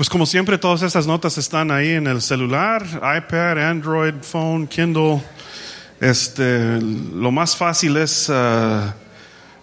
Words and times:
Pues 0.00 0.08
como 0.08 0.24
siempre, 0.24 0.56
todas 0.56 0.80
estas 0.80 1.06
notas 1.06 1.36
están 1.36 1.70
ahí 1.70 1.90
en 1.90 2.06
el 2.06 2.22
celular, 2.22 2.82
iPad, 2.86 3.58
Android, 3.58 4.14
phone, 4.22 4.66
Kindle. 4.66 5.22
Este, 6.00 6.80
lo 6.80 7.30
más 7.30 7.54
fácil 7.54 7.98
es 7.98 8.30
uh, 8.30 8.92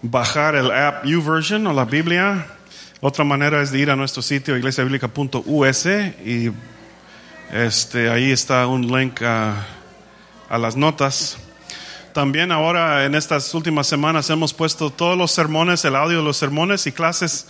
bajar 0.04 0.54
el 0.54 0.70
app 0.70 1.06
YouVersion 1.06 1.66
o 1.66 1.74
la 1.74 1.86
Biblia. 1.86 2.46
Otra 3.02 3.24
manera 3.24 3.64
es 3.64 3.72
de 3.72 3.80
ir 3.80 3.90
a 3.90 3.96
nuestro 3.96 4.22
sitio 4.22 4.56
iglesiabiblica.us 4.56 5.86
y 6.24 6.52
este, 7.52 8.12
ahí 8.12 8.30
está 8.30 8.68
un 8.68 8.86
link 8.86 9.24
a, 9.24 9.66
a 10.50 10.58
las 10.60 10.76
notas. 10.76 11.40
También 12.14 12.52
ahora 12.52 13.06
en 13.06 13.16
estas 13.16 13.52
últimas 13.56 13.88
semanas 13.88 14.30
hemos 14.30 14.54
puesto 14.54 14.92
todos 14.92 15.18
los 15.18 15.32
sermones, 15.32 15.84
el 15.84 15.96
audio 15.96 16.20
de 16.20 16.24
los 16.24 16.38
sermones 16.38 16.86
y 16.86 16.92
clases 16.92 17.48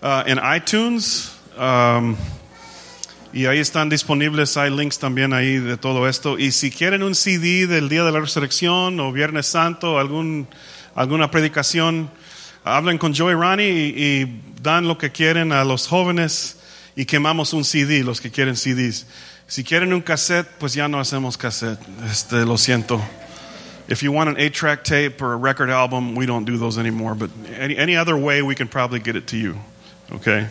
uh, 0.00 0.26
en 0.26 0.40
iTunes. 0.56 1.41
Um, 1.62 2.16
y 3.32 3.46
ahí 3.46 3.60
están 3.60 3.88
disponibles, 3.88 4.56
hay 4.56 4.68
links 4.68 4.98
también 4.98 5.32
ahí 5.32 5.58
de 5.58 5.76
todo 5.76 6.08
esto. 6.08 6.36
Y 6.36 6.50
si 6.50 6.72
quieren 6.72 7.04
un 7.04 7.14
CD 7.14 7.68
del 7.68 7.88
Día 7.88 8.02
de 8.02 8.10
la 8.10 8.18
Resurrección 8.18 8.98
o 8.98 9.12
Viernes 9.12 9.46
Santo, 9.46 10.00
algún, 10.00 10.48
alguna 10.96 11.30
predicación, 11.30 12.10
hablen 12.64 12.98
con 12.98 13.14
Joey 13.14 13.36
Rani 13.36 13.62
y, 13.62 13.94
y, 13.96 14.42
dan 14.60 14.88
lo 14.88 14.98
que 14.98 15.12
quieren 15.12 15.52
a 15.52 15.62
los 15.64 15.86
jóvenes 15.86 16.58
y 16.96 17.04
quemamos 17.04 17.52
un 17.52 17.64
CD, 17.64 18.02
los 18.02 18.20
que 18.20 18.32
quieren 18.32 18.56
CDs. 18.56 19.06
Si 19.46 19.62
quieren 19.62 19.92
un 19.92 20.02
cassette, 20.02 20.48
pues 20.58 20.74
ya 20.74 20.88
no 20.88 20.98
hacemos 20.98 21.38
cassette. 21.38 21.78
Este, 22.10 22.44
lo 22.44 22.58
siento. 22.58 23.00
If 23.88 24.02
you 24.02 24.10
want 24.10 24.30
an 24.30 24.36
eight 24.36 24.52
track 24.52 24.82
tape 24.82 25.22
or 25.22 25.32
a 25.32 25.36
record 25.36 25.70
album, 25.70 26.16
we 26.16 26.26
don't 26.26 26.44
do 26.44 26.58
those 26.58 26.76
anymore. 26.76 27.14
But 27.14 27.30
any, 27.56 27.76
any 27.76 27.96
other 27.96 28.16
way, 28.16 28.42
we 28.42 28.56
can 28.56 28.66
probably 28.66 28.98
get 28.98 29.14
it 29.14 29.28
to 29.28 29.36
you. 29.36 29.54
Okay? 30.10 30.48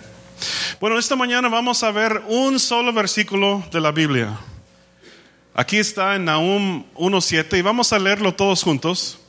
Bueno, 0.79 0.97
esta 0.97 1.15
mañana 1.15 1.49
vamos 1.49 1.83
a 1.83 1.91
ver 1.91 2.23
un 2.27 2.59
solo 2.59 2.93
versículo 2.93 3.63
de 3.71 3.81
la 3.81 3.91
Biblia. 3.91 4.37
Aquí 5.53 5.77
está 5.77 6.15
en 6.15 6.25
Nahum 6.25 6.85
1.7 6.95 7.57
y 7.57 7.61
vamos 7.61 7.91
a 7.93 7.99
leerlo 7.99 8.33
todos 8.33 8.63
juntos. 8.63 9.19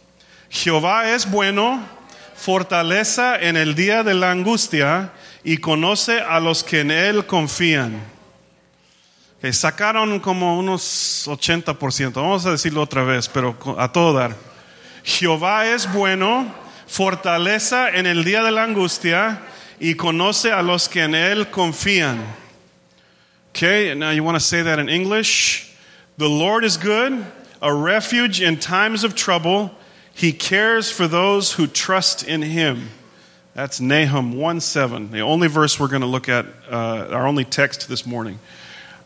Jehová 0.48 1.10
es 1.10 1.30
bueno, 1.30 1.80
fortaleza 2.36 3.40
en 3.40 3.56
el 3.56 3.74
día 3.74 4.02
de 4.02 4.14
la 4.14 4.30
angustia 4.30 5.12
y 5.44 5.58
conoce 5.58 6.20
a 6.20 6.40
los 6.40 6.62
que 6.62 6.80
en 6.80 6.90
él 6.90 7.26
confían. 7.26 8.00
Okay, 9.38 9.52
sacaron 9.52 10.20
como 10.20 10.56
unos 10.58 11.24
80%, 11.26 12.12
vamos 12.12 12.46
a 12.46 12.52
decirlo 12.52 12.82
otra 12.82 13.02
vez, 13.02 13.28
pero 13.28 13.56
a 13.76 13.90
todo 13.90 14.12
dar. 14.12 14.36
Jehová 15.02 15.66
es 15.66 15.92
bueno, 15.92 16.54
fortaleza 16.86 17.90
en 17.90 18.06
el 18.06 18.22
día 18.22 18.44
de 18.44 18.52
la 18.52 18.62
angustia 18.62 19.42
y 19.82 19.94
conoce 19.94 20.52
a 20.52 20.62
los 20.62 20.86
que 20.86 21.02
en 21.02 21.14
él 21.14 21.50
confían. 21.50 22.24
Okay, 23.50 23.92
now 23.94 24.10
you 24.10 24.22
want 24.22 24.36
to 24.36 24.40
say 24.40 24.62
that 24.62 24.78
in 24.78 24.88
English. 24.88 25.74
The 26.18 26.28
Lord 26.28 26.64
is 26.64 26.76
good, 26.76 27.26
a 27.60 27.74
refuge 27.74 28.40
in 28.40 28.58
times 28.58 29.02
of 29.02 29.16
trouble. 29.16 29.72
He 30.14 30.32
cares 30.32 30.90
for 30.90 31.08
those 31.08 31.54
who 31.54 31.66
trust 31.66 32.22
in 32.22 32.42
him. 32.42 32.90
That's 33.54 33.80
Nahum 33.80 34.36
1 34.36 34.60
7, 34.60 35.10
the 35.10 35.20
only 35.20 35.48
verse 35.48 35.80
we're 35.80 35.88
going 35.88 36.02
to 36.02 36.06
look 36.06 36.28
at, 36.28 36.46
uh, 36.70 37.08
our 37.10 37.26
only 37.26 37.44
text 37.44 37.88
this 37.88 38.06
morning. 38.06 38.38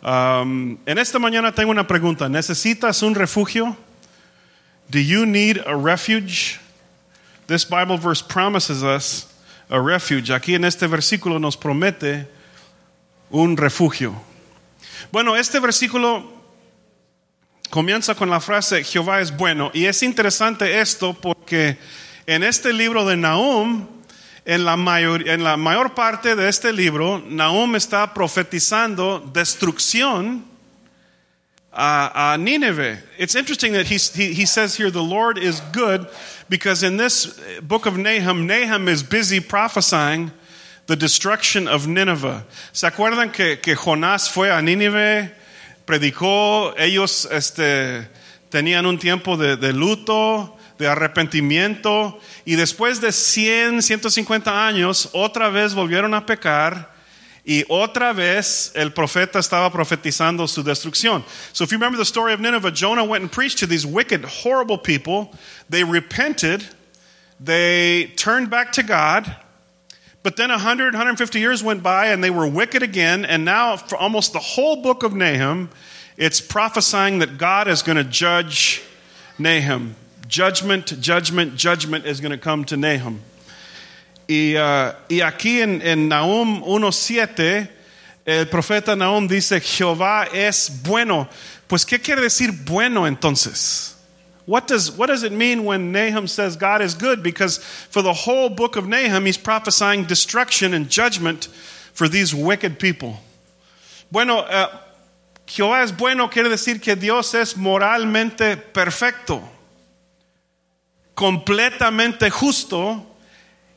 Um, 0.03 0.79
en 0.87 0.99
esta 0.99 1.19
mañana 1.19 1.55
tengo 1.55 1.71
una 1.71 1.85
pregunta. 1.85 2.29
¿Necesitas 2.29 3.03
un 3.03 3.15
refugio? 3.15 3.77
Do 4.91 5.01
you 5.01 5.25
need 5.25 5.63
a 5.65 5.75
refuge? 5.75 6.61
This 7.47 7.65
Bible 7.65 7.97
verse 7.97 8.21
promises 8.21 8.85
us 8.85 9.33
a 9.69 9.79
refuge. 9.79 10.33
Aquí 10.33 10.55
en 10.55 10.65
este 10.65 10.87
versículo 10.87 11.39
nos 11.39 11.57
promete 11.57 12.29
un 13.31 13.57
refugio. 13.57 14.15
Bueno, 15.11 15.37
este 15.37 15.61
versículo 15.61 16.33
comienza 17.71 18.15
con 18.15 18.31
la 18.31 18.41
frase 18.41 18.85
Jehová 18.85 19.21
es 19.21 19.37
bueno 19.37 19.71
y 19.75 19.87
es 19.87 20.03
interesante 20.03 20.81
esto 20.81 21.15
porque 21.15 21.79
en 22.27 22.43
este 22.43 22.73
libro 22.73 23.05
de 23.05 23.17
Nahum, 23.17 23.89
en 24.45 24.65
la, 24.65 24.77
mayor, 24.77 25.29
en 25.29 25.43
la 25.43 25.57
mayor 25.57 25.95
parte 25.95 26.37
de 26.37 26.49
este 26.49 26.73
libro, 26.73 27.23
Nahum 27.27 27.75
está 27.77 28.15
profetizando 28.15 29.19
destrucción 29.33 30.45
a, 31.73 32.37
Nineveh. 32.39 33.03
It's 33.19 33.35
interesting 33.35 33.75
that 33.75 33.87
he 33.87 33.99
says 34.47 34.77
here 34.77 34.91
the 34.91 35.03
Lord 35.03 35.37
is 35.39 35.61
good 35.73 36.09
because 36.49 36.83
in 36.83 36.97
this 36.97 37.39
book 37.63 37.87
of 37.87 37.97
Nahum, 37.97 38.47
Nahum 38.47 38.89
is 38.89 39.03
busy 39.03 39.41
prophesying 39.41 40.33
the 40.87 40.97
destruction 40.97 41.69
of 41.69 41.87
Nineveh. 41.87 42.45
¿Se 42.73 42.87
acuerdan 42.87 43.33
que, 43.33 43.61
que 43.61 43.75
Jonás 43.75 44.31
fue 44.31 44.51
a 44.51 44.61
Nínive, 44.61 45.33
predicó, 45.85 46.75
ellos 46.79 47.29
este, 47.31 48.09
tenían 48.51 48.87
un 48.87 48.99
tiempo 48.99 49.37
de, 49.37 49.57
de 49.57 49.73
luto, 49.73 50.57
de 50.79 50.87
arrepentimiento, 50.87 52.21
y 52.45 52.55
después 52.55 53.01
de 53.01 53.13
100, 53.13 53.83
150 53.83 54.67
años, 54.67 55.09
otra 55.13 55.49
vez 55.49 55.75
volvieron 55.75 56.15
a 56.15 56.27
pecar, 56.27 56.96
y 57.47 57.65
otra 57.69 58.13
vez 58.13 58.73
el 58.75 58.93
profeta 58.93 59.39
estaba 59.39 59.71
profetizando 59.71 60.49
su 60.49 60.65
destrucción. 60.65 61.23
So 61.53 61.63
if 61.63 61.71
you 61.71 61.79
remember 61.79 61.97
the 61.97 62.05
story 62.05 62.33
of 62.33 62.41
Nineveh, 62.41 62.73
Jonah 62.73 63.05
went 63.05 63.23
and 63.23 63.31
preached 63.31 63.59
to 63.59 63.67
these 63.67 63.87
wicked, 63.87 64.25
horrible 64.25 64.79
people. 64.79 65.33
They 65.71 65.85
repented, 65.85 66.65
they 67.39 68.07
turned 68.17 68.51
back 68.51 68.73
to 68.73 68.83
God. 68.83 69.37
But 70.25 70.37
then 70.37 70.51
100, 70.51 70.95
150 70.95 71.39
years 71.39 71.63
went 71.63 71.85
by 71.85 72.09
and 72.09 72.23
they 72.23 72.31
were 72.31 72.49
wicked 72.49 72.83
again. 72.83 73.25
And 73.25 73.45
now, 73.45 73.77
for 73.77 73.97
almost 73.97 74.33
the 74.33 74.41
whole 74.41 74.83
book 74.83 75.05
of 75.05 75.15
Nahum, 75.15 75.71
it's 76.17 76.41
prophesying 76.41 77.21
that 77.21 77.39
God 77.39 77.69
is 77.69 77.83
going 77.83 77.97
to 77.97 78.03
judge 78.03 78.83
Nahum. 79.39 79.95
Judgment, 80.27 81.01
judgment, 81.01 81.55
judgment 81.55 82.07
is 82.07 82.21
going 82.21 82.33
to 82.33 82.39
come 82.39 82.65
to 82.65 82.77
Nahum. 82.77 83.23
Y, 84.29 84.57
uh, 84.57 84.93
y 85.09 85.21
aquí 85.21 85.61
en, 85.61 85.81
en 85.83 86.09
Nahum 86.09 86.63
1.7, 86.63 87.69
el 88.25 88.49
profeta 88.49 88.97
Nahum 88.97 89.29
dice, 89.29 89.61
Jehová 89.61 90.27
es 90.33 90.71
bueno. 90.83 91.29
Pues, 91.69 91.85
¿qué 91.85 92.01
quiere 92.01 92.23
decir 92.23 92.51
bueno 92.65 93.07
entonces? 93.07 93.95
What 94.47 94.69
does, 94.69 94.93
what 94.93 95.09
does 95.09 95.25
it 95.25 95.33
mean 95.33 95.65
when 95.65 95.91
Nahum 95.91 96.29
says 96.29 96.57
God 96.57 96.81
is 96.81 96.95
good? 96.95 97.23
Because 97.23 97.59
for 97.59 98.03
the 98.03 98.13
whole 98.13 98.49
book 98.49 98.77
of 98.77 98.87
Nahum, 98.87 99.27
he's 99.27 99.37
prophesying 99.37 100.05
destruction 100.05 100.73
and 100.75 100.89
judgment 100.89 101.49
for 101.93 102.09
these 102.09 102.35
wicked 102.35 102.79
people. 102.79 103.19
Bueno, 104.11 104.39
uh, 104.39 104.69
Jehová 105.47 105.83
es 105.83 105.93
bueno 105.93 106.29
quiere 106.29 106.49
decir 106.49 106.81
que 106.81 106.95
Dios 106.95 107.35
es 107.35 107.57
moralmente 107.57 108.57
perfecto, 108.57 109.43
completamente 111.15 112.31
justo 112.31 113.16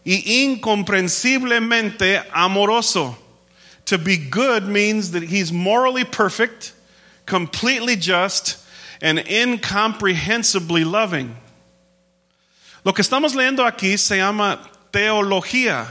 y 0.09 0.23
incomprensiblemente 0.25 2.23
amoroso. 2.33 3.15
To 3.85 3.99
be 3.99 4.17
good 4.17 4.65
means 4.65 5.11
that 5.11 5.21
he's 5.21 5.53
morally 5.53 6.03
perfect, 6.03 6.73
completely 7.27 7.95
just, 7.95 8.57
and 9.03 9.19
incomprehensibly 9.19 10.83
loving. 10.83 11.37
Lo 12.83 12.91
que 12.91 13.03
estamos 13.03 13.35
leyendo 13.35 13.63
aquí 13.71 13.99
se 13.99 14.17
llama 14.17 14.67
teología. 14.91 15.85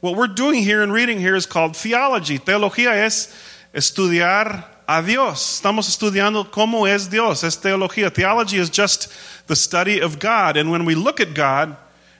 What 0.00 0.16
we're 0.16 0.28
doing 0.28 0.62
here 0.62 0.82
and 0.82 0.90
reading 0.90 1.18
here 1.18 1.36
is 1.36 1.44
called 1.44 1.76
theology. 1.76 2.38
Teología 2.38 3.04
es 3.04 3.28
estudiar 3.74 4.64
a 4.88 5.02
Dios. 5.02 5.60
Estamos 5.60 5.86
estudiando 5.86 6.50
cómo 6.50 6.88
es 6.88 7.08
Dios. 7.08 7.44
Es 7.44 7.58
teología. 7.58 8.10
Theology 8.10 8.56
is 8.56 8.70
just 8.70 9.12
the 9.48 9.56
study 9.56 10.00
of 10.00 10.18
God. 10.18 10.56
And 10.56 10.70
when 10.70 10.86
we 10.86 10.94
look 10.94 11.20
at 11.20 11.34
God, 11.34 11.76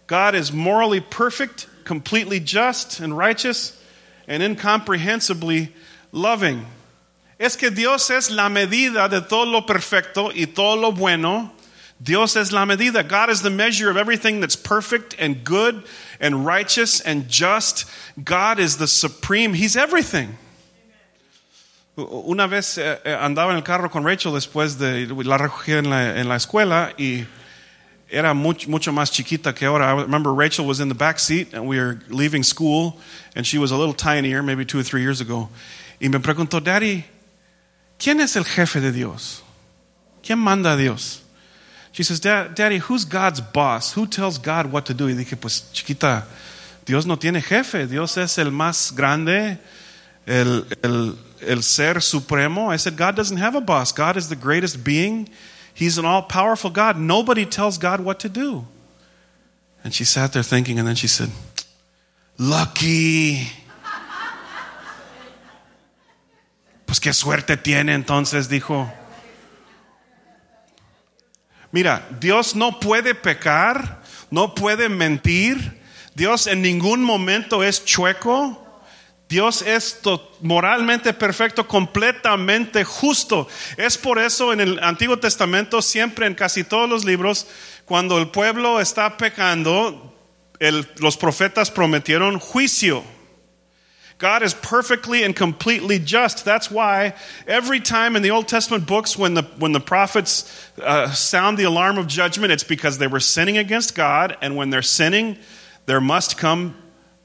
God 0.09 0.35
is 0.35 0.51
morally 0.51 1.01
perfect, 1.01 1.69
completely 1.85 2.41
just 2.41 2.99
and 2.99 3.17
righteous, 3.17 3.79
and 4.27 4.43
incomprehensibly 4.43 5.75
loving. 6.13 6.67
Es 7.39 7.57
que 7.57 7.71
Dios 7.71 8.11
es 8.11 8.31
la 8.31 8.49
medida 8.49 9.09
de 9.09 9.21
todo 9.21 9.45
lo 9.45 9.61
perfecto 9.63 10.33
y 10.35 10.47
todo 10.47 10.81
lo 10.81 10.93
bueno. 10.93 11.53
Dios 12.03 12.37
es 12.37 12.53
la 12.53 12.65
medida. 12.65 13.07
God 13.07 13.29
is 13.29 13.43
the 13.43 13.51
measure 13.51 13.91
of 13.91 13.99
everything 13.99 14.41
that's 14.41 14.57
perfect 14.57 15.15
and 15.19 15.45
good 15.45 15.85
and 16.21 16.47
righteous 16.47 17.03
and 17.03 17.29
just. 17.29 17.85
God 18.23 18.59
is 18.59 18.79
the 18.79 18.87
supreme. 18.87 19.53
He's 19.53 19.77
everything. 19.77 20.39
Una 21.99 22.49
vez 22.49 22.79
eh, 22.79 22.97
andaba 23.05 23.51
en 23.51 23.57
el 23.57 23.63
carro 23.63 23.91
con 23.91 24.05
Rachel 24.05 24.33
después 24.33 24.79
de 24.79 25.07
la 25.25 25.37
recogí 25.37 25.77
en 25.77 25.91
la, 25.91 26.17
en 26.17 26.29
la 26.29 26.37
escuela 26.37 26.95
y 26.97 27.27
era 28.11 28.35
mucho, 28.35 28.71
mucho 28.71 28.93
más 28.93 29.11
chiquita 29.11 29.55
que 29.55 29.67
ahora. 29.67 29.87
I 29.87 30.03
remember 30.03 30.33
Rachel 30.33 30.67
was 30.67 30.81
in 30.81 30.89
the 30.89 30.95
back 30.95 31.19
seat 31.19 31.53
and 31.53 31.69
we 31.69 31.79
were 31.79 32.01
leaving 32.09 32.43
school 32.43 32.99
and 33.35 33.47
she 33.47 33.59
was 33.59 33.71
a 33.71 33.77
little 33.77 33.95
tinier, 33.95 34.43
maybe 34.43 34.65
two 34.65 34.79
or 34.79 34.83
three 34.83 35.03
years 35.03 35.21
ago. 35.21 35.51
Y 36.01 36.09
me 36.09 36.19
preguntó, 36.19 36.63
Daddy, 36.63 37.05
¿quién 37.99 38.21
es 38.21 38.37
el 38.37 38.45
jefe 38.45 38.81
de 38.81 38.93
Dios? 38.93 39.43
¿Quién 40.23 40.39
manda 40.39 40.73
a 40.73 40.77
Dios? 40.77 41.23
She 41.93 42.03
says, 42.03 42.21
Daddy, 42.21 42.79
who's 42.79 43.05
God's 43.05 43.41
boss? 43.41 43.95
Who 43.95 44.07
tells 44.07 44.39
God 44.39 44.67
what 44.67 44.87
to 44.87 44.95
do? 44.95 45.09
Y 45.09 45.15
dije, 45.15 45.37
pues 45.41 45.71
chiquita, 45.73 46.27
Dios 46.85 47.07
no 47.07 47.17
tiene 47.17 47.43
jefe. 47.43 47.87
Dios 47.87 48.17
es 48.17 48.39
el 48.39 48.51
más 48.51 48.95
grande, 48.95 49.59
el, 50.27 50.65
el, 50.83 51.19
el 51.41 51.63
ser 51.63 52.01
supremo. 52.01 52.71
I 52.71 52.77
said, 52.77 52.97
God 52.97 53.17
doesn't 53.17 53.39
have 53.39 53.55
a 53.57 53.61
boss. 53.61 53.93
God 53.93 54.17
is 54.17 54.29
the 54.29 54.37
greatest 54.37 54.85
being. 54.85 55.29
He's 55.79 55.97
an 55.97 56.05
all 56.05 56.23
powerful 56.23 56.71
God. 56.71 56.99
Nobody 56.99 57.47
tells 57.47 57.79
God 57.79 58.01
what 58.01 58.19
to 58.21 58.29
do. 58.29 58.67
And 59.85 59.95
she 59.95 60.03
sat 60.03 60.33
there 60.33 60.43
thinking, 60.43 60.81
and 60.81 60.89
then 60.89 60.97
she 60.97 61.07
said, 61.07 61.31
Lucky. 62.37 63.47
Pues 66.85 66.99
qué 66.99 67.13
suerte 67.13 67.57
tiene 67.57 67.95
entonces, 67.95 68.49
dijo. 68.49 68.91
Mira, 71.71 72.05
Dios 72.19 72.57
no 72.57 72.81
puede 72.81 73.15
pecar, 73.15 74.03
no 74.33 74.57
puede 74.57 74.89
mentir. 74.89 75.81
Dios 76.17 76.49
en 76.49 76.61
ningún 76.61 77.05
momento 77.05 77.63
es 77.63 77.85
chueco. 77.85 78.67
Dios 79.29 79.61
es 79.61 80.01
moralmente 80.41 81.13
perfecto, 81.13 81.69
completamente 81.69 82.83
justo. 82.83 83.47
Es 83.77 83.99
por 83.99 84.19
eso 84.19 84.55
en 84.55 84.61
el 84.61 84.79
Antiguo 84.83 85.19
Testamento, 85.19 85.83
siempre 85.83 86.27
en 86.27 86.35
casi 86.35 86.65
todos 86.65 86.89
los 86.89 87.05
libros, 87.05 87.47
cuando 87.85 88.17
el 88.19 88.29
pueblo 88.29 88.81
está 88.81 89.19
pecando, 89.19 90.15
el, 90.61 90.87
los 90.99 91.19
profetas 91.19 91.71
prometieron 91.71 92.39
juicio. 92.39 93.05
God 94.19 94.43
is 94.43 94.53
perfectly 94.55 95.23
and 95.23 95.37
completely 95.37 96.01
just. 96.01 96.45
That's 96.45 96.71
why 96.71 97.15
every 97.47 97.81
time 97.81 98.17
in 98.17 98.23
the 98.23 98.33
Old 98.33 98.49
Testament 98.49 98.85
books, 98.87 99.17
when 99.17 99.35
the, 99.35 99.43
when 99.59 99.73
the 99.73 99.81
prophets 99.81 100.71
uh, 100.83 101.13
sound 101.13 101.57
the 101.57 101.65
alarm 101.65 101.99
of 101.99 102.09
judgment, 102.09 102.51
it's 102.51 102.65
because 102.65 102.99
they 102.99 103.07
were 103.07 103.21
sinning 103.21 103.59
against 103.59 103.95
God, 103.95 104.37
and 104.41 104.57
when 104.57 104.71
they're 104.71 104.83
sinning, 104.83 105.39
there 105.87 106.01
must 106.01 106.37
come 106.37 106.75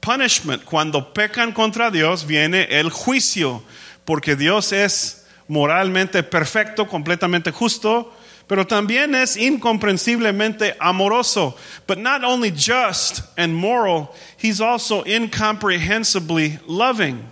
punishment. 0.04 0.64
Cuando 0.66 1.14
pecan 1.14 1.52
contra 1.52 1.90
Dios, 1.90 2.26
viene 2.26 2.66
el 2.70 2.90
juicio, 2.90 3.62
porque 4.04 4.36
Dios 4.36 4.72
es 4.72 5.26
moralmente 5.48 6.22
perfecto, 6.22 6.86
completamente 6.86 7.50
justo, 7.50 8.12
pero 8.46 8.66
también 8.66 9.14
es 9.14 9.36
incomprensiblemente 9.38 10.76
amoroso. 10.78 11.56
But 11.86 11.98
not 11.98 12.22
only 12.22 12.50
just 12.50 13.22
and 13.38 13.54
moral, 13.54 14.14
he's 14.36 14.60
also 14.60 15.02
incomprehensibly 15.04 16.58
loving. 16.66 17.24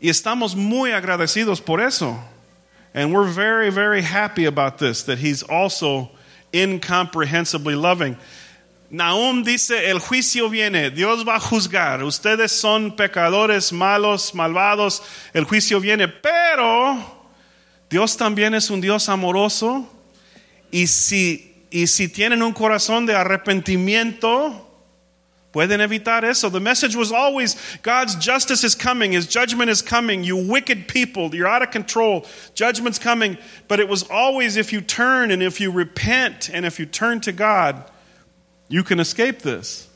Y 0.00 0.08
estamos 0.08 0.56
muy 0.56 0.92
agradecidos 0.92 1.60
por 1.60 1.80
eso. 1.80 2.18
And 2.94 3.12
we're 3.12 3.30
very, 3.30 3.70
very 3.70 4.02
happy 4.02 4.46
about 4.46 4.78
this, 4.78 5.02
that 5.04 5.18
he's 5.18 5.42
also 5.42 6.10
incomprehensibly 6.52 7.74
loving. 7.74 8.16
Nahum 8.92 9.42
dice, 9.42 9.88
el 9.88 10.00
juicio 10.00 10.50
viene, 10.50 10.90
Dios 10.90 11.26
va 11.26 11.36
a 11.36 11.40
juzgar, 11.40 12.04
ustedes 12.04 12.52
son 12.52 12.94
pecadores 12.94 13.72
malos, 13.72 14.34
malvados, 14.34 15.02
el 15.32 15.44
juicio 15.44 15.80
viene, 15.80 16.08
pero 16.08 16.98
Dios 17.88 18.18
también 18.18 18.54
es 18.54 18.68
un 18.68 18.82
Dios 18.82 19.08
amoroso 19.08 19.88
y 20.70 20.88
si, 20.88 21.66
y 21.70 21.86
si 21.86 22.08
tienen 22.08 22.42
un 22.42 22.52
corazón 22.52 23.06
de 23.06 23.14
arrepentimiento, 23.14 24.68
pueden 25.52 25.80
evitar 25.80 26.26
eso. 26.26 26.50
The 26.50 26.60
message 26.60 26.94
was 26.94 27.12
always 27.12 27.56
God's 27.82 28.16
justice 28.16 28.62
is 28.62 28.74
coming, 28.74 29.12
His 29.12 29.26
judgment 29.26 29.70
is 29.70 29.80
coming. 29.80 30.22
You 30.22 30.36
wicked 30.36 30.86
people, 30.86 31.34
you're 31.34 31.48
out 31.48 31.62
of 31.62 31.70
control. 31.70 32.26
Judgment's 32.54 32.98
coming. 32.98 33.38
But 33.68 33.80
it 33.80 33.88
was 33.88 34.02
always 34.10 34.58
if 34.58 34.70
you 34.70 34.82
turn 34.82 35.30
and 35.30 35.42
if 35.42 35.62
you 35.62 35.70
repent 35.70 36.50
and 36.52 36.66
if 36.66 36.78
you 36.78 36.84
turn 36.84 37.22
to 37.22 37.32
God, 37.32 37.84
you 38.72 38.82
can 38.82 39.00
escape 39.00 39.42
this. 39.42 39.86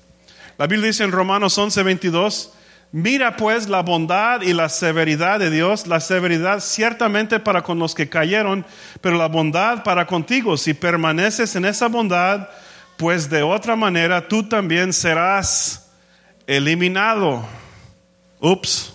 La 0.58 0.66
Biblia 0.66 0.88
dice 0.88 1.02
en 1.02 1.10
Romanos 1.10 1.56
11, 1.56 1.82
22, 1.82 2.52
Mira 2.92 3.36
pues 3.36 3.68
la 3.68 3.82
bondad 3.82 4.42
y 4.42 4.52
la 4.52 4.68
severidad 4.68 5.38
de 5.38 5.50
Dios, 5.50 5.86
la 5.86 5.98
severidad 5.98 6.60
ciertamente 6.60 7.40
para 7.40 7.62
con 7.62 7.78
los 7.78 7.94
que 7.94 8.08
cayeron, 8.08 8.64
pero 9.00 9.16
la 9.16 9.28
bondad 9.28 9.82
para 9.82 10.06
contigo. 10.06 10.56
Si 10.56 10.72
permaneces 10.74 11.56
en 11.56 11.64
esa 11.64 11.88
bondad, 11.88 12.48
pues 12.96 13.28
de 13.28 13.42
otra 13.42 13.76
manera 13.76 14.28
tú 14.28 14.48
también 14.48 14.92
serás 14.92 15.90
eliminado. 16.46 17.44
Oops. 18.40 18.92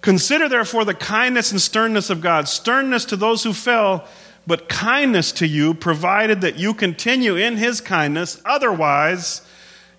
Consider 0.00 0.48
therefore 0.48 0.84
the 0.84 0.94
kindness 0.94 1.52
and 1.52 1.60
sternness 1.60 2.10
of 2.10 2.20
God, 2.20 2.48
sternness 2.48 3.06
to 3.06 3.16
those 3.16 3.44
who 3.44 3.54
fell, 3.54 4.04
but 4.46 4.68
kindness 4.68 5.32
to 5.32 5.46
you, 5.46 5.74
provided 5.74 6.40
that 6.40 6.58
you 6.58 6.74
continue 6.74 7.36
in 7.36 7.56
his 7.56 7.80
kindness. 7.80 8.40
Otherwise, 8.44 9.42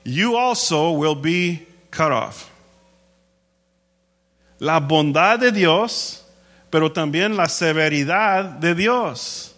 you 0.04 0.36
also 0.36 0.92
will 0.92 1.16
be 1.16 1.66
cut 1.92 2.12
off. 2.12 2.50
La 4.60 4.80
bondad 4.80 5.40
de 5.40 5.51
Dios, 5.51 6.24
pero 6.72 6.90
también 6.90 7.36
la 7.36 7.45
severidad 7.45 8.60
de 8.60 8.74
Dios. 8.74 9.54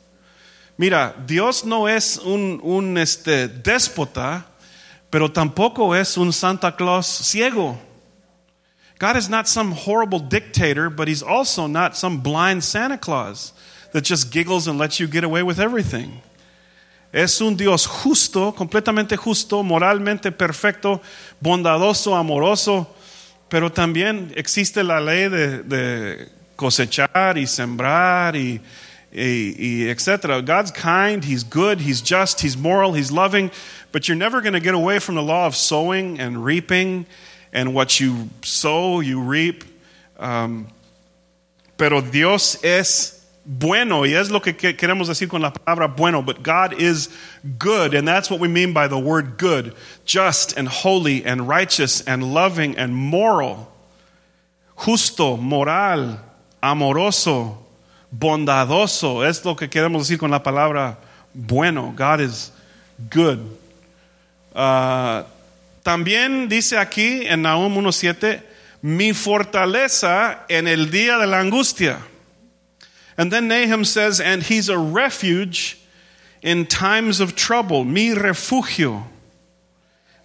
Mira, 0.77 1.13
Dios 1.25 1.63
no 1.63 1.87
es 1.87 2.17
un, 2.17 2.59
un 2.61 2.97
este, 2.97 3.47
déspota, 3.47 4.43
pero 5.09 5.29
tampoco 5.29 5.93
es 5.93 6.17
un 6.17 6.33
Santa 6.33 6.71
Claus 6.71 7.07
ciego. 7.07 7.77
God 8.99 9.17
is 9.17 9.29
not 9.29 9.47
some 9.47 9.71
horrible 9.71 10.19
dictator, 10.19 10.89
but 10.89 11.07
He's 11.07 11.23
also 11.23 11.67
not 11.67 11.95
some 11.95 12.19
blind 12.19 12.63
Santa 12.63 12.97
Claus 12.97 13.53
that 13.95 14.03
just 14.03 14.29
giggles 14.29 14.67
and 14.67 14.77
lets 14.77 14.99
you 14.99 15.07
get 15.07 15.23
away 15.23 15.41
with 15.41 15.57
everything. 15.57 16.21
Es 17.13 17.39
un 17.39 17.55
Dios 17.55 17.85
justo, 17.85 18.51
completamente 18.51 19.15
justo, 19.15 19.63
moralmente 19.63 20.33
perfecto, 20.37 21.01
bondadoso, 21.41 22.13
amoroso, 22.13 22.93
pero 23.47 23.69
también 23.69 24.33
existe 24.35 24.83
la 24.83 24.99
ley 24.99 25.29
de, 25.29 25.63
de 25.63 26.29
cosechar 26.57 27.37
y 27.37 27.47
sembrar 27.47 28.35
y, 28.35 28.59
y, 29.13 29.55
y 29.57 29.89
etc. 29.89 30.43
God's 30.43 30.71
kind, 30.71 31.23
He's 31.23 31.45
good, 31.45 31.79
He's 31.79 32.01
just, 32.01 32.41
He's 32.41 32.57
moral, 32.57 32.91
He's 32.91 33.13
loving, 33.13 33.49
but 33.93 34.09
you're 34.09 34.17
never 34.17 34.41
going 34.41 34.55
to 34.55 34.59
get 34.59 34.73
away 34.73 34.99
from 34.99 35.15
the 35.15 35.23
law 35.23 35.45
of 35.47 35.55
sowing 35.55 36.19
and 36.19 36.43
reaping, 36.43 37.05
and 37.53 37.73
what 37.73 37.97
you 38.01 38.29
sow, 38.43 38.99
you 38.99 39.21
reap. 39.21 39.63
Um, 40.19 40.67
pero 41.77 42.01
Dios 42.01 42.61
es 42.61 43.14
bueno, 43.45 44.05
y 44.05 44.13
es 44.13 44.31
lo 44.31 44.41
que 44.41 44.55
queremos 44.55 45.07
decir 45.07 45.27
con 45.27 45.41
la 45.41 45.53
palabra 45.53 45.87
bueno, 45.87 46.23
but 46.23 46.41
God 46.41 46.73
is 46.79 47.09
good, 47.59 47.93
and 47.93 48.07
that's 48.07 48.31
what 48.31 48.39
we 48.39 48.47
mean 48.47 48.73
by 48.73 48.87
the 48.87 48.97
word 48.97 49.37
good 49.37 49.75
just 50.03 50.57
and 50.57 50.67
holy 50.67 51.23
and 51.23 51.47
righteous 51.47 52.01
and 52.07 52.33
loving 52.33 52.75
and 52.77 52.95
moral, 52.95 53.71
justo, 54.75 55.37
moral, 55.37 56.19
amoroso, 56.61 57.59
bondadoso, 58.11 59.23
es 59.23 59.45
lo 59.45 59.55
que 59.55 59.67
queremos 59.67 60.07
decir 60.07 60.17
con 60.17 60.31
la 60.31 60.39
palabra 60.39 60.97
bueno. 61.35 61.93
God 61.95 62.21
is 62.21 62.51
good. 63.11 63.39
Uh, 64.55 65.23
también 65.83 66.49
dice 66.49 66.79
aquí 66.79 67.27
en 67.27 67.43
Nahum 67.43 67.75
1.7, 67.75 68.41
mi 68.81 69.13
fortaleza 69.13 70.45
en 70.49 70.67
el 70.67 70.89
día 70.89 71.19
de 71.19 71.27
la 71.27 71.39
angustia. 71.39 71.99
And 73.17 73.31
then 73.31 73.47
Nahum 73.47 73.85
says, 73.85 74.19
and 74.19 74.43
he's 74.43 74.69
a 74.69 74.77
refuge 74.77 75.79
in 76.41 76.65
times 76.65 77.19
of 77.19 77.35
trouble. 77.35 77.83
Mi 77.83 78.11
refugio. 78.11 79.05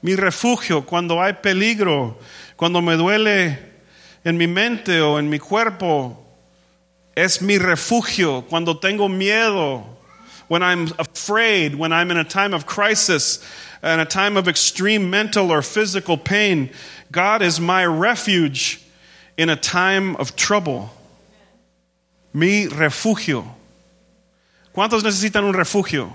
Mi 0.03 0.15
refugio 0.15 0.83
cuando 0.83 1.19
hay 1.19 1.33
peligro, 1.33 2.17
cuando 2.57 2.81
me 2.81 2.95
duele 2.97 3.57
en 4.25 4.37
mi 4.37 4.47
mente 4.47 5.01
o 5.01 5.17
en 5.17 5.31
mi 5.31 5.39
cuerpo. 5.39 6.17
Es 7.17 7.41
mi 7.41 7.59
refugio 7.59 8.43
cuando 8.43 8.75
tengo 8.75 9.09
miedo. 9.09 9.85
When 10.49 10.63
I'm 10.63 10.89
afraid, 10.99 11.77
when 11.77 11.93
I'm 11.93 12.11
in 12.11 12.17
a 12.17 12.25
time 12.25 12.55
of 12.55 12.67
crisis, 12.67 13.39
and 13.83 14.01
a 14.01 14.05
time 14.05 14.37
of 14.37 14.49
extreme 14.49 15.09
mental 15.09 15.51
or 15.51 15.63
physical 15.63 16.17
pain, 16.17 16.71
God 17.13 17.41
is 17.41 17.61
my 17.61 17.87
refuge 17.87 18.83
in 19.37 19.49
a 19.49 19.57
time 19.57 20.17
of 20.17 20.35
trouble 20.37 20.91
mi 22.33 22.67
refugio. 22.67 23.45
¿Cuántos 24.73 25.03
necesitan 25.03 25.45
un 25.45 25.55
refugio? 25.55 26.11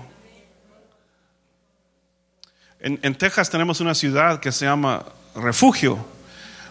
En, 2.80 2.98
en, 3.02 3.14
Texas 3.14 3.50
tenemos 3.50 3.80
una 3.80 3.94
ciudad 3.94 4.40
que 4.40 4.52
se 4.52 4.64
llama 4.64 5.04
Refugio, 5.34 6.04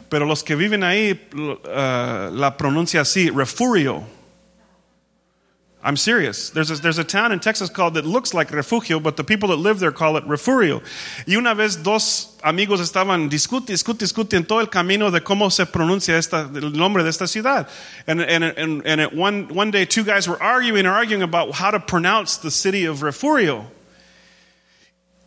pero 0.09 0.25
los 0.25 0.43
que 0.43 0.55
viven 0.55 0.83
ahí 0.83 1.29
uh, 1.33 2.33
la 2.33 2.55
pronuncia 2.57 3.01
así, 3.01 3.29
Refugio. 3.29 4.03
I'm 5.85 5.97
serious. 5.97 6.49
There's 6.49 6.71
a, 6.71 6.81
there's 6.81 6.97
a 6.97 7.03
town 7.03 7.31
in 7.31 7.39
Texas 7.39 7.69
called 7.69 7.93
that 7.93 8.07
looks 8.07 8.33
like 8.33 8.49
Refugio, 8.49 8.99
but 8.99 9.17
the 9.17 9.23
people 9.23 9.49
that 9.49 9.57
live 9.57 9.77
there 9.77 9.91
call 9.91 10.17
it 10.17 10.25
Refugio. 10.25 10.81
Y 11.27 11.35
una 11.35 11.53
vez 11.53 11.83
dos 11.83 12.35
amigos 12.43 12.79
estaban 12.79 13.29
discute, 13.29 13.67
discute, 13.67 13.99
discute 13.99 14.33
en 14.33 14.45
todo 14.45 14.61
el 14.61 14.65
camino 14.65 15.11
de 15.11 15.19
cómo 15.21 15.51
se 15.51 15.67
pronuncia 15.67 16.17
esta, 16.17 16.49
el 16.55 16.71
nombre 16.71 17.03
de 17.03 17.09
esta 17.09 17.27
ciudad. 17.27 17.69
And, 18.07 18.19
and, 18.19 18.43
and, 18.43 18.81
and 18.83 18.99
it, 18.99 19.13
one, 19.13 19.47
one 19.49 19.69
day, 19.69 19.85
two 19.85 20.03
guys 20.03 20.27
were 20.27 20.41
arguing 20.41 20.79
and 20.79 20.87
arguing 20.87 21.21
about 21.21 21.51
how 21.51 21.69
to 21.69 21.79
pronounce 21.79 22.37
the 22.37 22.49
city 22.49 22.85
of 22.85 23.03
Refugio. 23.03 23.69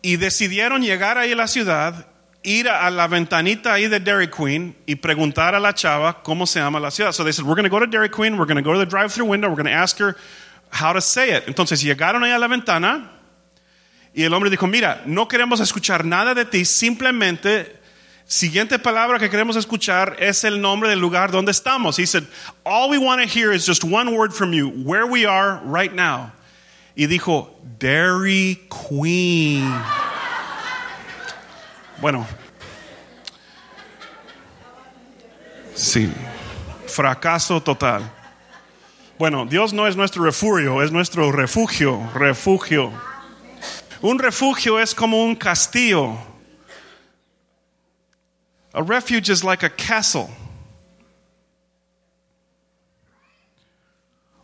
Y 0.03 0.17
decidieron 0.17 0.83
llegar 0.83 1.19
ahí 1.19 1.31
a 1.31 1.37
la 1.37 1.47
ciudad 1.47 2.05
ir 2.43 2.67
a 2.69 2.91
la 2.91 3.07
ventanita 3.07 3.75
ahí 3.75 3.88
de 3.88 4.00
Dairy 4.00 4.27
Queen 4.27 4.75
y 4.88 4.97
preguntar 4.97 5.55
a 5.55 5.61
la 5.61 5.73
chava 5.73 6.21
cómo 6.25 6.49
se 6.49 6.59
llama 6.59 6.81
la 6.81 6.91
ciudad. 6.91 7.12
So 7.12 7.23
they 7.23 7.31
said, 7.31 7.45
we're 7.45 7.55
going 7.55 7.62
to 7.62 7.71
go 7.71 7.79
to 7.79 7.87
Dairy 7.87 8.09
Queen, 8.09 8.38
we're 8.38 8.47
going 8.47 8.57
to 8.57 8.62
go 8.62 8.73
to 8.73 8.79
the 8.81 8.87
drive-through 8.87 9.27
window, 9.27 9.49
we're 9.49 9.55
going 9.55 9.67
to 9.67 9.71
ask 9.71 9.99
her 9.99 10.17
how 10.71 10.93
to 10.93 11.01
say 11.01 11.37
it. 11.37 11.45
Entonces 11.47 11.83
llegaron 11.83 12.25
ahí 12.25 12.33
a 12.33 12.39
la 12.39 12.49
ventana 12.49 13.11
y 14.15 14.25
el 14.25 14.33
hombre 14.35 14.51
dijo, 14.51 14.67
mira, 14.67 15.03
no 15.07 15.29
queremos 15.29 15.61
escuchar 15.61 16.05
nada 16.05 16.35
de 16.35 16.45
ti, 16.45 16.65
simplemente 16.65 17.79
siguiente 18.27 18.79
palabra 18.79 19.19
que 19.19 19.31
queremos 19.31 19.57
escuchar 19.57 20.17
es 20.19 20.45
el 20.45 20.61
nombre 20.61 20.91
del 20.91 20.99
lugar 20.99 21.31
donde 21.31 21.51
estamos. 21.51 21.99
He 21.99 22.07
said, 22.07 22.25
all 22.65 22.91
we 22.91 22.99
want 22.99 23.23
to 23.23 23.27
hear 23.27 23.53
is 23.53 23.67
just 23.67 23.85
one 23.85 24.15
word 24.15 24.33
from 24.33 24.53
you, 24.53 24.69
where 24.69 25.07
we 25.07 25.25
are 25.27 25.61
right 25.65 25.93
now. 25.93 26.33
Y 26.95 27.07
dijo, 27.07 27.51
Dairy 27.79 28.67
Queen. 28.69 29.73
Bueno, 32.01 32.27
sí, 35.75 36.13
fracaso 36.87 37.63
total. 37.63 38.18
Bueno, 39.19 39.47
Dios 39.47 39.73
no 39.73 39.89
es 39.89 39.97
nuestro 39.97 40.23
refugio, 40.23 40.81
es 40.81 40.93
nuestro 40.93 41.33
refugio, 41.33 42.09
refugio. 42.15 42.93
Un 44.01 44.21
refugio 44.21 44.79
es 44.79 44.95
como 44.95 45.25
un 45.25 45.35
castillo. 45.35 46.17
A 48.73 48.81
refuge 48.81 49.29
is 49.29 49.43
like 49.43 49.65
a 49.65 49.71
castle. 49.71 50.29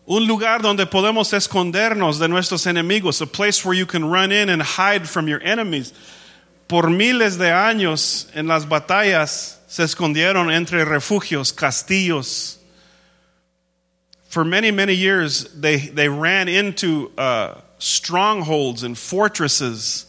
Un 0.07 0.27
lugar 0.27 0.61
donde 0.61 0.87
podemos 0.87 1.33
escondernos 1.33 2.19
de 2.19 2.27
nuestros 2.27 2.67
enemigos, 2.67 3.23
a 3.23 3.27
place 3.27 3.65
where 3.65 3.79
you 3.79 3.87
can 3.87 4.11
run 4.11 4.33
in 4.33 4.51
and 4.51 4.61
hide 4.61 5.09
from 5.09 5.29
your 5.29 5.41
enemies. 5.45 5.95
Por 6.67 6.91
miles 6.91 7.39
de 7.39 7.53
años 7.53 8.27
en 8.35 8.49
las 8.49 8.67
batallas 8.67 9.61
se 9.69 9.85
escondieron 9.85 10.51
entre 10.51 10.85
refugios, 10.85 11.53
castillos. 11.53 12.59
For 14.35 14.45
many, 14.45 14.73
many 14.73 14.95
years, 14.95 15.45
they, 15.55 15.77
they 15.77 16.09
ran 16.09 16.49
into 16.49 17.13
uh, 17.17 17.55
strongholds 17.79 18.83
and 18.83 18.99
fortresses 18.99 20.07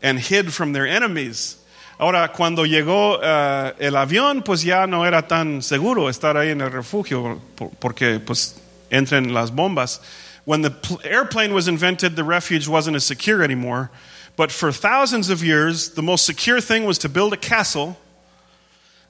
and 0.00 0.16
hid 0.20 0.54
from 0.54 0.72
their 0.72 0.86
enemies. 0.86 1.56
Ahora, 1.98 2.30
cuando 2.32 2.62
llegó 2.62 3.18
uh, 3.18 3.72
el 3.80 3.94
avión, 3.94 4.44
pues 4.44 4.62
ya 4.62 4.86
no 4.86 5.02
era 5.02 5.22
tan 5.22 5.60
seguro 5.60 6.02
estar 6.02 6.36
ahí 6.36 6.52
en 6.52 6.60
el 6.60 6.70
refugio 6.70 7.40
porque 7.80 8.20
pues 8.24 8.60
entran 8.92 9.32
las 9.32 9.50
bombas. 9.50 9.98
When 10.44 10.62
the 10.62 11.00
airplane 11.02 11.52
was 11.52 11.66
invented, 11.66 12.14
the 12.14 12.22
refuge 12.22 12.68
wasn't 12.68 12.94
as 12.94 13.02
secure 13.02 13.42
anymore. 13.42 13.90
But 14.36 14.52
for 14.52 14.70
thousands 14.70 15.30
of 15.30 15.42
years, 15.42 15.88
the 15.94 16.02
most 16.02 16.26
secure 16.26 16.60
thing 16.60 16.84
was 16.84 16.96
to 16.98 17.08
build 17.08 17.32
a 17.32 17.36
castle. 17.36 17.98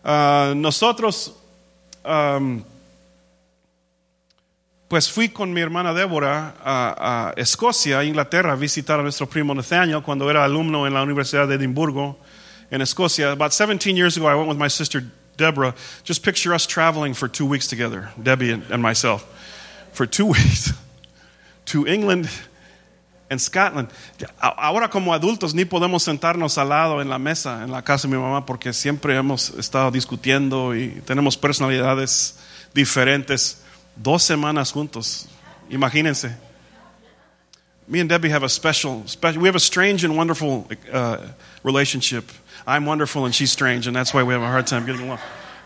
Uh, 0.02 0.54
nosotros, 0.56 1.32
um, 2.06 2.64
pues 4.92 5.10
fui 5.10 5.30
con 5.30 5.54
mi 5.54 5.62
hermana 5.62 5.94
Débora 5.94 6.54
a, 6.62 7.30
a, 7.30 7.40
Escocia, 7.40 8.04
Inglaterra, 8.04 8.52
a 8.52 8.56
visitar 8.56 9.00
a 9.00 9.02
nuestro 9.02 9.26
primo 9.26 9.54
Nathaniel 9.54 10.02
cuando 10.02 10.28
era 10.28 10.44
alumno 10.44 10.86
en 10.86 10.92
la 10.92 11.02
Universidad 11.02 11.48
de 11.48 11.54
Edimburgo, 11.54 12.18
en 12.70 12.82
Escocia. 12.82 13.32
About 13.32 13.52
17 13.52 13.96
years 13.96 14.18
ago, 14.18 14.28
I 14.28 14.34
went 14.34 14.50
with 14.50 14.58
my 14.58 14.68
sister 14.68 15.02
Deborah. 15.38 15.74
Just 16.04 16.22
picture 16.22 16.52
us 16.52 16.66
traveling 16.66 17.14
for 17.14 17.26
two 17.26 17.46
weeks 17.46 17.66
together, 17.66 18.10
Debbie 18.22 18.52
and, 18.52 18.64
and 18.70 18.82
myself, 18.82 19.24
for 19.94 20.04
two 20.04 20.26
weeks 20.34 20.74
to 21.64 21.86
England 21.86 22.28
en 23.30 23.38
Scotland. 23.38 23.88
Ahora 24.42 24.90
como 24.90 25.14
adultos 25.14 25.54
ni 25.54 25.64
podemos 25.64 26.02
sentarnos 26.02 26.58
al 26.58 26.68
lado 26.68 27.00
en 27.00 27.08
la 27.08 27.18
mesa 27.18 27.64
en 27.64 27.70
la 27.70 27.80
casa 27.80 28.06
de 28.08 28.14
mi 28.14 28.22
mamá 28.22 28.44
porque 28.44 28.74
siempre 28.74 29.16
hemos 29.16 29.54
estado 29.58 29.90
discutiendo 29.90 30.76
y 30.76 31.00
tenemos 31.06 31.38
personalidades 31.38 32.36
diferentes. 32.74 33.61
Dos 33.96 34.22
semanas 34.22 34.72
juntos, 34.72 35.26
imagínense. 35.70 36.34
Me 37.86 38.00
and 38.00 38.08
Debbie 38.08 38.30
have 38.30 38.42
a 38.42 38.48
special, 38.48 39.02
special 39.06 39.42
we 39.42 39.48
have 39.48 39.56
a 39.56 39.60
strange 39.60 40.02
and 40.04 40.16
wonderful 40.16 40.66
uh, 40.90 41.18
relationship. 41.62 42.30
I'm 42.66 42.86
wonderful 42.86 43.26
and 43.26 43.34
she's 43.34 43.50
strange, 43.50 43.86
and 43.86 43.94
that's 43.94 44.14
why 44.14 44.22
we 44.22 44.32
have 44.32 44.42
a 44.42 44.46
hard 44.46 44.66
time 44.66 44.86
getting 44.86 45.02
along. 45.02 45.18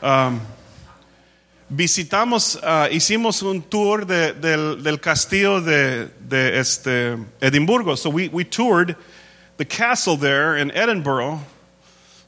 Um, 0.02 0.40
visitamos, 1.73 2.56
uh, 2.62 2.88
hicimos 2.88 3.42
un 3.42 3.62
tour 3.62 4.04
de, 4.04 4.33
del, 4.33 4.76
del, 4.76 4.99
castillo 4.99 5.61
de, 5.61 6.11
de 6.26 6.59
este 6.59 7.18
Edimburgo. 7.40 7.97
So 7.97 8.11
we, 8.11 8.28
we 8.28 8.45
toured 8.45 8.97
the 9.56 9.64
castle 9.64 10.16
there 10.16 10.56
in 10.56 10.71
Edinburgh, 10.73 11.40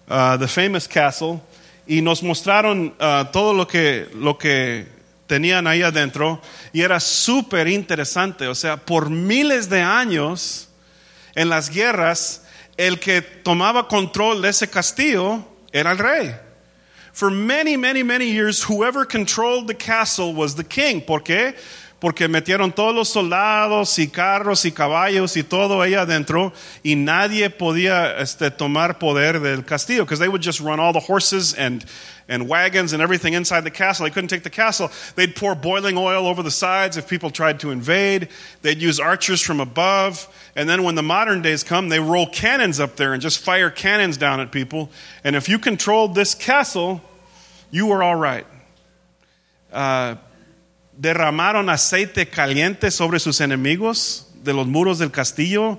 uh, 0.09 0.37
the 0.37 0.49
famous 0.49 0.87
castle, 0.87 1.43
y 1.88 2.00
nos 2.02 2.21
mostraron 2.21 2.93
uh, 3.00 3.25
todo 3.25 3.52
lo 3.52 3.64
que, 3.64 4.07
lo 4.14 4.35
que 4.35 4.87
tenían 5.29 5.69
ahí 5.69 5.83
adentro, 5.83 6.43
y 6.73 6.81
era 6.81 6.99
súper 6.99 7.69
interesante. 7.69 8.49
O 8.49 8.55
sea, 8.57 8.77
por 8.77 9.11
miles 9.11 9.69
de 9.69 9.81
años 9.81 10.71
en 11.37 11.49
las 11.49 11.71
guerras, 11.71 12.43
el 12.77 12.99
que 12.99 13.23
tomaba 13.23 13.87
control 13.87 14.43
de 14.43 14.49
ese 14.49 14.69
castillo 14.69 15.47
era 15.71 15.93
el 15.93 15.99
rey. 15.99 16.35
For 17.13 17.31
many, 17.31 17.77
many, 17.77 18.03
many 18.03 18.31
years, 18.31 18.65
whoever 18.69 19.05
controlled 19.05 19.67
the 19.67 19.75
castle 19.75 20.33
was 20.35 20.55
the 20.55 20.65
king. 20.65 21.01
¿Por 21.01 21.23
qué? 21.23 21.55
Porque 22.00 22.28
metieron 22.28 22.73
todos 22.73 22.95
los 22.95 23.09
soldados 23.09 23.99
y 23.99 24.07
carros 24.07 24.64
y 24.64 24.71
caballos 24.71 25.37
y 25.37 25.43
todo 25.43 25.83
ahí 25.83 25.95
adentro 25.95 26.52
y 26.85 26.95
nadie 26.95 27.50
podía 27.50 28.19
este, 28.19 28.52
tomar 28.52 29.00
poder 29.00 29.40
del 29.40 29.64
castillo 29.64 30.05
because 30.05 30.21
they 30.21 30.28
would 30.28 30.43
just 30.43 30.61
run 30.61 30.78
all 30.78 30.93
the 30.93 31.00
horses 31.00 31.55
and, 31.55 31.85
and 32.28 32.49
wagons 32.49 32.93
and 32.93 33.02
everything 33.02 33.35
inside 33.35 33.64
the 33.64 33.71
castle. 33.71 34.05
They 34.05 34.11
couldn't 34.11 34.28
take 34.28 34.45
the 34.45 34.50
castle. 34.50 34.93
They'd 35.17 35.35
pour 35.35 35.57
boiling 35.57 35.97
oil 35.97 36.28
over 36.28 36.43
the 36.45 36.52
sides 36.52 36.97
if 36.97 37.09
people 37.09 37.31
tried 37.31 37.59
to 37.61 37.73
invade. 37.73 38.28
They'd 38.62 38.81
use 38.81 39.00
archers 39.00 39.40
from 39.40 39.59
above. 39.59 40.28
And 40.55 40.69
then 40.69 40.85
when 40.85 40.95
the 40.95 41.02
modern 41.02 41.43
days 41.43 41.64
come, 41.64 41.88
they 41.88 41.99
roll 41.99 42.28
cannons 42.28 42.78
up 42.78 42.95
there 42.95 43.12
and 43.12 43.21
just 43.21 43.40
fire 43.40 43.71
cannons 43.71 44.17
down 44.17 44.38
at 44.38 44.52
people. 44.52 44.90
And 45.25 45.35
if 45.35 45.49
you 45.49 45.59
controlled 45.59 46.14
this 46.14 46.37
castle, 46.37 47.00
you 47.73 47.87
were 47.87 48.05
all 48.05 48.17
right. 48.17 48.47
Uh, 49.73 50.14
derramaron 50.99 51.71
aceite 51.71 52.28
caliente 52.28 52.90
sobre 52.90 53.21
sus 53.21 53.40
enemigos 53.40 54.26
de 54.43 54.52
los 54.52 54.67
muros 54.67 54.99
del 54.99 55.12
castillo. 55.12 55.78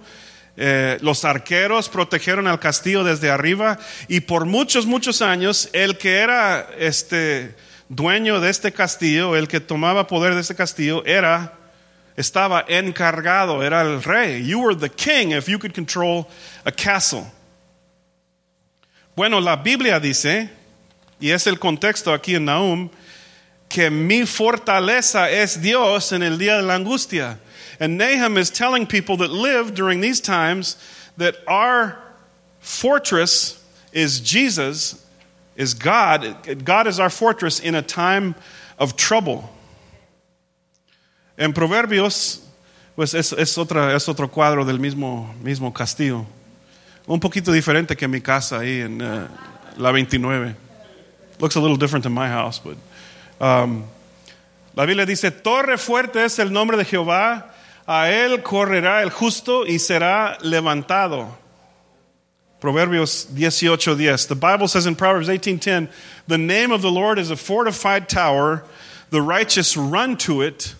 Eh, 0.55 0.97
los 1.01 1.25
arqueros 1.25 1.89
protegieron 1.89 2.47
al 2.47 2.59
castillo 2.59 3.03
desde 3.03 3.29
arriba 3.29 3.79
y 4.07 4.21
por 4.21 4.45
muchos, 4.45 4.85
muchos 4.85 5.21
años 5.21 5.69
el 5.73 5.97
que 5.97 6.19
era 6.19 6.69
este 6.77 7.55
dueño 7.89 8.39
de 8.39 8.49
este 8.49 8.71
castillo, 8.71 9.35
el 9.35 9.47
que 9.47 9.59
tomaba 9.59 10.07
poder 10.07 10.35
de 10.35 10.41
este 10.41 10.55
castillo, 10.55 11.05
era, 11.05 11.53
estaba 12.15 12.63
encargado, 12.67 13.61
era 13.61 13.81
el 13.81 14.01
rey. 14.01 14.45
You 14.45 14.61
were 14.61 14.75
the 14.75 14.89
king 14.89 15.31
if 15.31 15.47
you 15.47 15.59
could 15.59 15.73
control 15.73 16.27
a 16.63 16.71
castle. 16.71 17.25
Bueno, 19.17 19.41
la 19.41 19.57
Biblia 19.57 19.99
dice 19.99 20.49
y 21.19 21.31
es 21.31 21.45
el 21.45 21.59
contexto 21.59 22.13
aquí 22.13 22.35
en 22.35 22.45
Nahum, 22.45 22.89
que 23.69 23.89
mi 23.89 24.25
fortaleza 24.25 25.29
es 25.29 25.61
Dios 25.61 26.11
en 26.11 26.23
el 26.23 26.37
día 26.37 26.57
de 26.57 26.63
la 26.63 26.75
angustia. 26.75 27.37
And 27.79 27.97
Nahum 27.97 28.37
is 28.37 28.49
telling 28.49 28.87
people 28.87 29.17
that 29.17 29.29
live 29.29 29.73
during 29.73 30.01
these 30.01 30.19
times 30.19 30.75
that 31.17 31.35
our 31.47 31.97
fortress 32.59 33.63
is 33.93 34.19
Jesus, 34.19 35.05
is 35.55 35.73
God. 35.73 36.65
God 36.65 36.87
is 36.87 36.99
our 36.99 37.09
fortress 37.09 37.59
in 37.59 37.75
a 37.75 37.81
time 37.81 38.35
of 38.77 38.97
trouble. 38.97 39.49
En 41.37 41.53
Proverbios, 41.53 42.41
pues 42.95 43.13
es, 43.13 43.31
es, 43.31 43.57
otra, 43.57 43.93
es 43.93 44.09
otro 44.09 44.27
cuadro 44.27 44.65
del 44.65 44.77
mismo, 44.77 45.33
mismo 45.41 45.73
castillo. 45.73 46.25
Un 47.07 47.19
poquito 47.19 47.53
diferente 47.53 47.95
que 47.95 48.07
mi 48.07 48.19
casa 48.19 48.59
ahí 48.59 48.81
en 48.81 49.01
uh, 49.01 49.27
la 49.77 49.91
29. 49.91 50.55
Looks 51.39 51.55
a 51.55 51.61
little 51.61 51.77
different 51.77 52.03
than 52.03 52.11
my 52.11 52.27
house, 52.27 52.59
but 52.59 52.75
um, 53.39 53.83
la 54.75 54.85
Biblia 54.85 55.05
dice, 55.05 55.31
torre 55.31 55.77
fuerte 55.77 56.23
es 56.23 56.39
el 56.39 56.51
nombre 56.51 56.77
de 56.77 56.85
Jehová, 56.85 57.53
a 57.85 58.09
él 58.09 58.43
correrá 58.43 59.01
el 59.01 59.09
justo 59.09 59.65
y 59.65 59.79
será 59.79 60.37
levantado. 60.41 61.37
Proverbios 62.59 63.29
18:10. 63.33 64.27
The 64.27 64.35
Bible 64.35 64.67
says 64.67 64.85
in 64.85 64.95
Proverbs 64.95 65.29
18:10, 65.29 65.89
the 66.27 66.37
name 66.37 66.71
of 66.71 66.81
the 66.81 66.91
Lord 66.91 67.17
is 67.17 67.31
a 67.31 67.37
fortified 67.37 68.07
tower, 68.07 68.63
the 69.11 69.21
righteous 69.21 69.77
run 69.77 70.17
to 70.17 70.41
it 70.41 70.75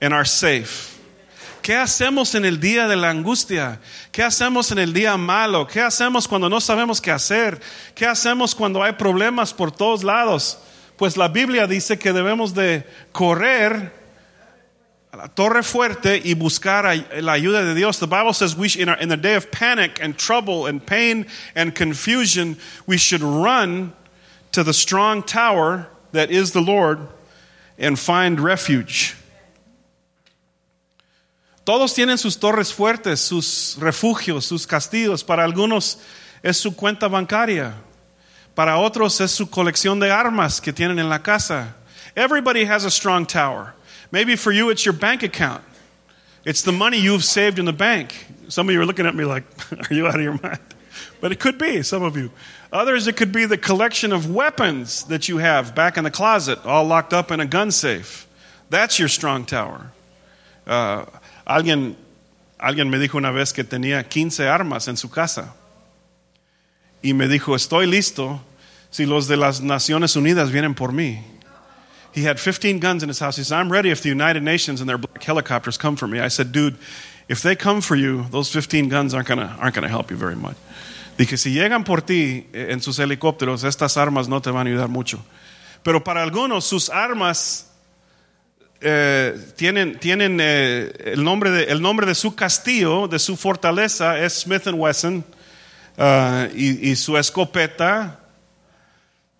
and 0.00 0.14
are 0.14 0.24
safe. 0.24 0.94
¿Qué 1.60 1.74
hacemos 1.74 2.34
en 2.34 2.44
el 2.44 2.58
día 2.58 2.86
de 2.88 2.96
la 2.96 3.08
angustia? 3.08 3.78
¿Qué 4.12 4.22
hacemos 4.22 4.70
en 4.70 4.78
el 4.78 4.92
día 4.92 5.16
malo? 5.16 5.66
¿Qué 5.66 5.80
hacemos 5.80 6.28
cuando 6.28 6.48
no 6.48 6.60
sabemos 6.60 7.00
qué 7.00 7.10
hacer? 7.10 7.58
¿Qué 7.94 8.06
hacemos 8.06 8.54
cuando 8.54 8.82
hay 8.82 8.92
problemas 8.92 9.52
por 9.54 9.72
todos 9.72 10.04
lados? 10.04 10.58
Pues 10.96 11.16
la 11.16 11.28
Biblia 11.28 11.66
dice 11.66 11.98
que 11.98 12.12
debemos 12.12 12.54
de 12.54 12.84
correr 13.12 13.92
a 15.12 15.16
la 15.16 15.28
torre 15.28 15.62
fuerte 15.62 16.20
y 16.24 16.34
buscar 16.34 16.84
la 17.20 17.32
ayuda 17.32 17.64
de 17.64 17.74
Dios. 17.74 17.98
The 17.98 18.06
Bible 18.06 18.32
says 18.32 18.56
we 18.56 18.68
in, 18.78 18.88
our, 18.88 18.96
in 18.96 19.08
the 19.08 19.16
day 19.16 19.34
of 19.34 19.50
panic 19.50 20.00
and 20.02 20.16
trouble 20.16 20.66
and 20.66 20.84
pain 20.84 21.26
and 21.54 21.74
confusion, 21.74 22.56
we 22.86 22.96
should 22.96 23.22
run 23.22 23.92
to 24.52 24.62
the 24.62 24.72
strong 24.72 25.22
tower 25.22 25.88
that 26.12 26.30
is 26.30 26.52
the 26.52 26.60
Lord 26.60 27.00
and 27.78 27.98
find 27.98 28.40
refuge. 28.40 29.16
Todos 31.64 31.94
tienen 31.94 32.18
sus 32.18 32.36
torres 32.36 32.72
fuertes, 32.72 33.20
sus 33.20 33.76
refugios, 33.80 34.44
sus 34.44 34.66
castillos. 34.66 35.24
Para 35.24 35.44
algunos 35.44 35.96
es 36.42 36.58
su 36.58 36.72
cuenta 36.72 37.08
bancaria. 37.08 37.72
Para 38.54 38.78
otros 38.78 39.20
es 39.20 39.32
su 39.32 39.46
colección 39.46 39.98
de 39.98 40.10
armas 40.10 40.60
que 40.60 40.72
tienen 40.72 40.98
en 40.98 41.08
la 41.08 41.18
casa. 41.18 41.74
Everybody 42.16 42.64
has 42.64 42.84
a 42.84 42.90
strong 42.90 43.26
tower. 43.26 43.74
Maybe 44.12 44.36
for 44.36 44.52
you 44.52 44.70
it's 44.70 44.84
your 44.84 44.92
bank 44.94 45.22
account. 45.22 45.62
It's 46.44 46.62
the 46.62 46.72
money 46.72 46.98
you've 46.98 47.24
saved 47.24 47.58
in 47.58 47.64
the 47.64 47.72
bank. 47.72 48.14
Some 48.48 48.68
of 48.68 48.74
you 48.74 48.80
are 48.80 48.86
looking 48.86 49.06
at 49.06 49.14
me 49.14 49.24
like, 49.24 49.44
are 49.90 49.94
you 49.94 50.06
out 50.06 50.16
of 50.16 50.22
your 50.22 50.38
mind? 50.40 50.60
But 51.20 51.32
it 51.32 51.40
could 51.40 51.58
be, 51.58 51.82
some 51.82 52.02
of 52.02 52.16
you. 52.16 52.30
Others, 52.72 53.08
it 53.08 53.16
could 53.16 53.32
be 53.32 53.46
the 53.46 53.56
collection 53.56 54.12
of 54.12 54.30
weapons 54.30 55.04
that 55.04 55.28
you 55.28 55.38
have 55.38 55.74
back 55.74 55.96
in 55.96 56.04
the 56.04 56.10
closet, 56.10 56.64
all 56.64 56.84
locked 56.84 57.12
up 57.12 57.30
in 57.30 57.40
a 57.40 57.46
gun 57.46 57.70
safe. 57.70 58.28
That's 58.70 58.98
your 58.98 59.08
strong 59.08 59.44
tower. 59.44 59.90
Uh, 60.66 61.06
alguien, 61.46 61.96
alguien 62.60 62.90
me 62.90 62.98
dijo 62.98 63.14
una 63.14 63.32
vez 63.32 63.52
que 63.52 63.64
tenía 63.64 64.08
15 64.08 64.46
armas 64.46 64.86
en 64.86 64.96
su 64.96 65.08
casa. 65.08 65.54
Y 67.04 67.12
me 67.12 67.28
dijo, 67.28 67.54
estoy 67.54 67.86
listo 67.86 68.40
si 68.88 69.04
los 69.04 69.28
de 69.28 69.36
las 69.36 69.60
Naciones 69.60 70.16
Unidas 70.16 70.50
vienen 70.50 70.74
por 70.74 70.90
mí. 70.90 71.22
He 72.14 72.22
had 72.22 72.38
15 72.38 72.80
guns 72.80 73.02
in 73.02 73.10
his 73.10 73.18
house. 73.18 73.36
He 73.36 73.44
said, 73.44 73.58
I'm 73.58 73.70
ready 73.70 73.90
if 73.90 74.00
the 74.00 74.08
United 74.08 74.42
Nations 74.42 74.80
and 74.80 74.88
their 74.88 74.96
black 74.96 75.22
helicopters 75.22 75.76
come 75.76 75.96
for 75.96 76.08
me. 76.08 76.18
I 76.18 76.28
said, 76.28 76.50
dude, 76.50 76.78
if 77.28 77.42
they 77.42 77.56
come 77.56 77.82
for 77.82 77.94
you, 77.94 78.24
those 78.30 78.50
15 78.50 78.88
guns 78.88 79.12
aren't 79.12 79.28
going 79.28 79.40
aren't 79.40 79.74
gonna 79.74 79.88
help 79.88 80.10
you 80.10 80.16
very 80.16 80.34
much. 80.34 80.56
Dije, 81.18 81.36
si 81.36 81.52
llegan 81.52 81.84
por 81.84 82.00
ti 82.00 82.46
eh, 82.54 82.68
en 82.70 82.80
sus 82.80 82.98
helicópteros, 82.98 83.64
estas 83.64 83.98
armas 83.98 84.26
no 84.26 84.40
te 84.40 84.50
van 84.50 84.66
a 84.66 84.70
ayudar 84.70 84.88
mucho. 84.88 85.22
Pero 85.82 86.02
para 86.02 86.22
algunos, 86.22 86.64
sus 86.64 86.88
armas 86.88 87.70
eh, 88.80 89.38
tienen, 89.56 89.98
tienen 89.98 90.38
eh, 90.40 90.90
el, 91.04 91.22
nombre 91.22 91.50
de, 91.50 91.64
el 91.64 91.82
nombre 91.82 92.06
de 92.06 92.14
su 92.14 92.34
castillo, 92.34 93.08
de 93.08 93.18
su 93.18 93.36
fortaleza, 93.36 94.18
es 94.18 94.40
Smith 94.40 94.66
Wesson. 94.72 95.22
Uh, 95.98 96.48
y, 96.52 96.90
y 96.90 96.94
su 96.94 97.12
escopeta. 97.12 98.16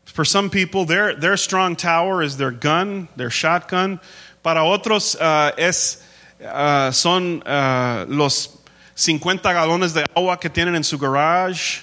For 0.05 0.25
some 0.25 0.51
people, 0.51 0.85
their, 0.85 1.15
their 1.15 1.37
strong 1.37 1.75
tower 1.77 2.23
is 2.23 2.37
their 2.37 2.53
gun, 2.53 3.09
their 3.17 3.31
shotgun. 3.31 4.01
Para 4.43 4.61
otros 4.61 5.17
uh, 5.21 5.53
es, 5.59 6.07
uh, 6.45 6.91
son 6.93 7.43
uh, 7.43 8.05
los 8.09 8.57
50 8.95 9.49
galones 9.53 9.93
de 9.95 10.05
agua 10.17 10.37
que 10.37 10.51
tienen 10.51 10.77
en 10.77 10.85
su 10.85 10.99
garage. 10.99 11.83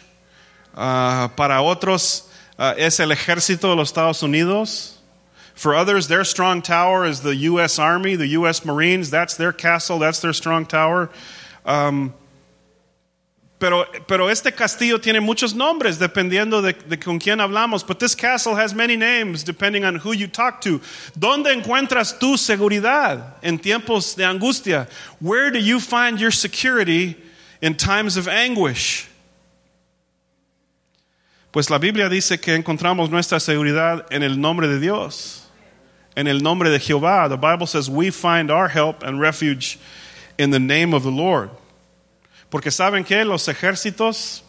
Uh, 0.74 1.28
para 1.30 1.62
otros 1.62 2.30
uh, 2.58 2.74
es 2.78 3.00
el 3.00 3.10
ejército 3.10 3.70
de 3.70 3.76
los 3.76 3.92
Estados 3.92 4.24
Unidos. 4.24 4.98
For 5.54 5.76
others, 5.76 6.08
their 6.08 6.24
strong 6.24 6.62
tower 6.62 7.06
is 7.06 7.22
the 7.22 7.36
U.S. 7.36 7.78
Army, 7.78 8.16
the 8.16 8.28
U.S. 8.28 8.64
Marines. 8.64 9.10
That's 9.10 9.36
their 9.36 9.52
castle, 9.52 10.00
that's 10.00 10.20
their 10.20 10.34
strong 10.34 10.66
tower. 10.66 11.10
Um, 11.66 12.14
pero, 13.62 13.86
pero 14.08 14.28
este 14.28 14.52
castillo 14.52 15.00
tiene 15.00 15.20
muchos 15.20 15.54
nombres 15.54 16.00
dependiendo 16.00 16.64
de, 16.64 16.74
de 16.74 16.98
con 16.98 17.20
quién 17.20 17.40
hablamos. 17.40 17.86
But 17.86 18.00
this 18.00 18.16
castle 18.16 18.56
has 18.56 18.74
many 18.74 18.98
names 18.98 19.44
depending 19.44 19.86
on 19.86 19.98
who 19.98 20.14
you 20.14 20.28
talk 20.28 20.62
to. 20.62 20.82
¿Dónde 21.16 21.54
encuentras 21.54 22.18
tu 22.18 22.38
seguridad 22.38 23.36
en 23.44 23.60
tiempos 23.60 24.16
de 24.16 24.26
angustia? 24.26 24.88
Where 25.20 25.52
do 25.52 25.60
you 25.60 25.80
find 25.80 26.20
your 26.20 26.32
security 26.32 27.16
in 27.62 27.76
times 27.76 28.18
of 28.18 28.28
anguish? 28.28 29.08
Pues 31.52 31.70
la 31.70 31.78
Biblia 31.78 32.10
dice 32.10 32.42
que 32.42 32.56
encontramos 32.56 33.12
nuestra 33.12 33.40
seguridad 33.40 34.08
en 34.10 34.24
el 34.24 34.42
nombre 34.42 34.68
de 34.68 34.80
Dios, 34.80 35.46
en 36.16 36.26
el 36.26 36.42
nombre 36.42 36.72
de 36.72 36.80
Jehová. 36.80 37.30
The 37.30 37.38
Bible 37.38 37.68
says 37.68 37.92
we 37.92 38.10
find 38.10 38.50
our 38.50 38.70
help 38.70 39.04
and 39.04 39.20
refuge 39.20 39.78
in 40.40 40.50
the 40.50 40.58
name 40.58 40.96
of 40.96 41.04
the 41.04 41.12
Lord. 41.12 41.52
Porque 42.52 42.70
saben 42.70 43.06
que 43.06 43.24
los 43.24 43.48
ejércitos 43.48 44.44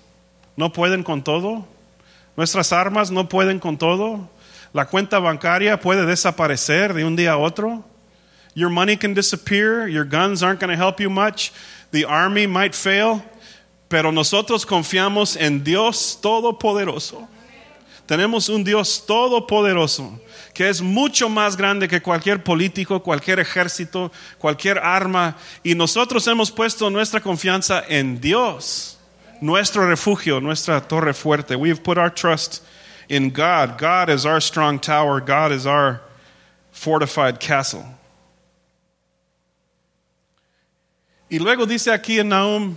no 0.56 0.72
pueden 0.72 1.04
con 1.04 1.22
todo, 1.22 1.64
nuestras 2.36 2.72
armas 2.72 3.12
no 3.12 3.28
pueden 3.28 3.60
con 3.60 3.78
todo, 3.78 4.28
la 4.72 4.86
cuenta 4.86 5.20
bancaria 5.20 5.78
puede 5.78 6.04
desaparecer 6.04 6.94
de 6.94 7.04
un 7.04 7.14
día 7.14 7.32
a 7.32 7.38
otro. 7.38 7.84
Your 8.56 8.70
money 8.70 8.96
can 8.96 9.14
disappear, 9.14 9.86
your 9.86 10.04
guns 10.04 10.42
aren't 10.42 10.60
going 10.60 10.76
to 10.76 10.76
help 10.76 11.00
you 11.00 11.08
much, 11.08 11.52
the 11.92 12.04
army 12.04 12.48
might 12.48 12.74
fail, 12.74 13.22
pero 13.88 14.10
nosotros 14.10 14.66
confiamos 14.66 15.36
en 15.36 15.62
Dios 15.62 16.18
Todopoderoso. 16.20 17.28
Tenemos 18.08 18.48
un 18.48 18.64
Dios 18.64 19.06
todopoderoso 19.06 20.20
que 20.52 20.68
es 20.68 20.82
mucho 20.82 21.28
más 21.28 21.56
grande 21.56 21.88
que 21.88 22.02
cualquier 22.02 22.44
político, 22.44 23.02
cualquier 23.02 23.40
ejército, 23.40 24.12
cualquier 24.38 24.78
arma. 24.78 25.36
Y 25.62 25.74
nosotros 25.74 26.26
hemos 26.26 26.50
puesto 26.50 26.90
nuestra 26.90 27.20
confianza 27.20 27.82
en 27.88 28.20
Dios, 28.20 28.98
nuestro 29.40 29.88
refugio, 29.88 30.40
nuestra 30.40 30.80
torre 30.86 31.14
fuerte. 31.14 31.56
We've 31.56 31.82
put 31.82 31.96
our 31.96 32.12
trust 32.12 32.62
in 33.08 33.30
God. 33.30 33.78
God 33.78 34.10
is 34.10 34.26
our 34.26 34.40
strong 34.40 34.78
tower. 34.78 35.20
God 35.20 35.52
is 35.52 35.66
our 35.66 36.02
fortified 36.70 37.40
castle. 37.40 37.84
Y 41.30 41.38
luego 41.38 41.64
dice 41.64 41.90
aquí 41.90 42.20
en 42.20 42.28
Nahum, 42.28 42.76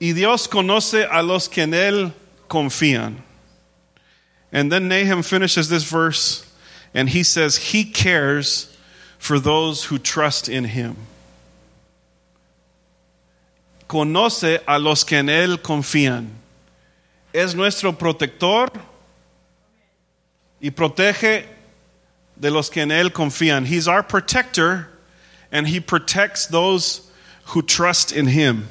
y 0.00 0.12
Dios 0.14 0.48
conoce 0.48 1.06
a 1.08 1.22
los 1.22 1.48
que 1.48 1.62
en 1.62 1.74
Él 1.74 2.12
confían. 2.48 3.22
And 4.50 4.70
then 4.70 4.88
Nahum 4.88 5.22
finishes 5.22 5.68
this 5.68 5.84
verse 5.84 6.44
and 6.94 7.08
he 7.08 7.22
says, 7.22 7.56
He 7.56 7.84
cares 7.84 8.76
for 9.18 9.38
those 9.38 9.84
who 9.84 9.98
trust 9.98 10.48
in 10.48 10.64
Him. 10.64 10.96
Conoce 13.88 14.60
a 14.66 14.78
los 14.78 15.04
que 15.04 15.18
en 15.18 15.28
Él 15.28 15.58
confían. 15.58 16.28
Es 17.32 17.54
nuestro 17.54 17.92
protector 17.92 18.68
y 20.60 20.70
protege 20.70 21.46
de 22.36 22.50
los 22.50 22.68
que 22.68 22.82
en 22.82 22.90
Él 22.90 23.10
confían. 23.10 23.66
He's 23.66 23.88
our 23.88 24.02
protector 24.02 24.88
and 25.50 25.68
He 25.68 25.80
protects 25.80 26.46
those 26.46 27.10
who 27.46 27.62
trust 27.62 28.12
in 28.12 28.26
Him. 28.26 28.68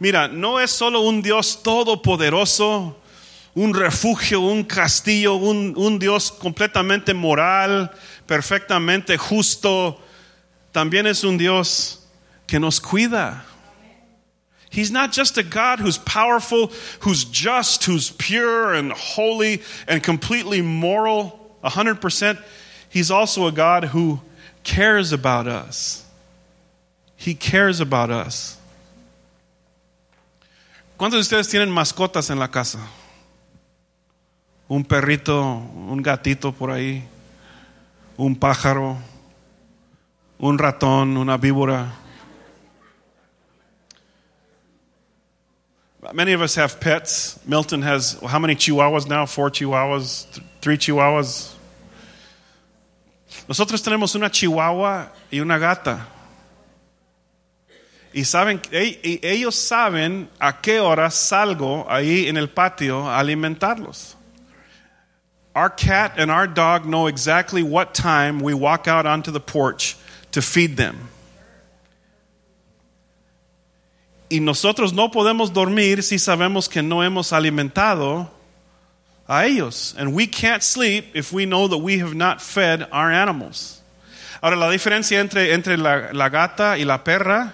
Mira, 0.00 0.28
no 0.28 0.58
es 0.58 0.70
solo 0.70 1.08
un 1.08 1.22
Dios 1.22 1.56
todopoderoso 1.56 2.94
un 3.58 3.74
refugio, 3.74 4.40
un 4.40 4.62
castillo, 4.62 5.34
un, 5.34 5.74
un, 5.76 5.98
Dios 5.98 6.30
completamente 6.30 7.12
moral, 7.12 7.90
perfectamente 8.24 9.16
justo, 9.16 10.00
también 10.72 11.06
es 11.06 11.24
un 11.24 11.36
Dios 11.36 12.06
que 12.46 12.60
nos 12.60 12.78
cuida. 12.78 13.42
He's 14.70 14.92
not 14.92 15.12
just 15.12 15.38
a 15.38 15.42
God 15.42 15.80
who's 15.80 15.98
powerful, 15.98 16.70
who's 17.00 17.24
just, 17.24 17.84
who's 17.84 18.10
pure 18.10 18.74
and 18.74 18.92
holy 18.92 19.62
and 19.88 20.02
completely 20.02 20.62
moral, 20.62 21.56
100%. 21.64 22.38
He's 22.90 23.10
also 23.10 23.48
a 23.48 23.52
God 23.52 23.84
who 23.84 24.20
cares 24.62 25.12
about 25.12 25.48
us. 25.48 26.04
He 27.16 27.34
cares 27.34 27.80
about 27.80 28.10
us. 28.10 28.56
¿Cuántos 30.96 31.12
de 31.12 31.36
ustedes 31.36 31.48
tienen 31.48 31.70
mascotas 31.70 32.30
en 32.30 32.38
la 32.38 32.48
casa? 32.48 32.78
Un 34.68 34.84
perrito, 34.84 35.42
un 35.42 36.02
gatito 36.02 36.52
por 36.52 36.70
ahí, 36.70 37.02
un 38.16 38.36
pájaro, 38.36 38.98
un 40.38 40.58
ratón, 40.58 41.16
una 41.16 41.38
víbora. 41.38 41.94
Many 46.12 46.32
of 46.32 46.42
us 46.42 46.54
have 46.56 46.78
pets. 46.80 47.40
Milton 47.46 47.82
has 47.82 48.18
how 48.22 48.38
many 48.38 48.54
chihuahuas 48.54 49.08
now? 49.08 49.26
Four 49.26 49.50
chihuahuas, 49.50 50.26
three 50.60 50.76
chihuahuas. 50.76 51.54
Nosotros 53.48 53.82
tenemos 53.82 54.14
una 54.14 54.30
chihuahua 54.30 55.10
y 55.30 55.40
una 55.40 55.58
gata. 55.58 56.06
Y 58.12 58.24
saben, 58.24 58.60
ellos 58.72 59.54
saben 59.54 60.28
a 60.38 60.60
qué 60.60 60.80
hora 60.80 61.10
salgo 61.10 61.86
ahí 61.90 62.26
en 62.26 62.36
el 62.36 62.48
patio 62.48 63.08
a 63.08 63.18
alimentarlos. 63.18 64.17
Our 65.58 65.70
cat 65.70 66.12
and 66.18 66.30
our 66.30 66.46
dog 66.46 66.86
know 66.86 67.08
exactly 67.08 67.64
what 67.64 67.92
time 67.92 68.38
we 68.38 68.54
walk 68.54 68.86
out 68.86 69.06
onto 69.06 69.32
the 69.32 69.40
porch 69.40 69.96
to 70.30 70.40
feed 70.40 70.76
them. 70.76 71.08
Y 74.30 74.38
nosotros 74.38 74.92
no 74.92 75.08
podemos 75.08 75.52
dormir 75.52 76.04
si 76.04 76.14
sabemos 76.14 76.70
que 76.70 76.80
no 76.80 76.98
hemos 76.98 77.32
alimentado 77.32 78.28
a 79.28 79.46
ellos. 79.46 79.96
And 79.98 80.14
we 80.14 80.28
can't 80.28 80.62
sleep 80.62 81.06
if 81.14 81.32
we 81.32 81.44
know 81.44 81.66
that 81.66 81.78
we 81.78 81.98
have 81.98 82.14
not 82.14 82.40
fed 82.40 82.86
our 82.92 83.10
animals. 83.10 83.82
Ahora, 84.40 84.54
la 84.54 84.70
diferencia 84.70 85.18
entre, 85.18 85.52
entre 85.52 85.76
la, 85.76 86.12
la 86.12 86.28
gata 86.28 86.78
y 86.78 86.84
la 86.84 86.98
perra 87.02 87.52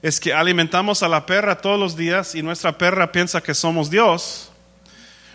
es 0.00 0.20
que 0.20 0.32
alimentamos 0.32 1.02
a 1.02 1.08
la 1.08 1.26
perra 1.26 1.60
todos 1.60 1.80
los 1.80 1.96
días 1.96 2.36
y 2.36 2.42
nuestra 2.42 2.78
perra 2.78 3.10
piensa 3.10 3.40
que 3.42 3.52
somos 3.52 3.90
Dios. 3.90 4.51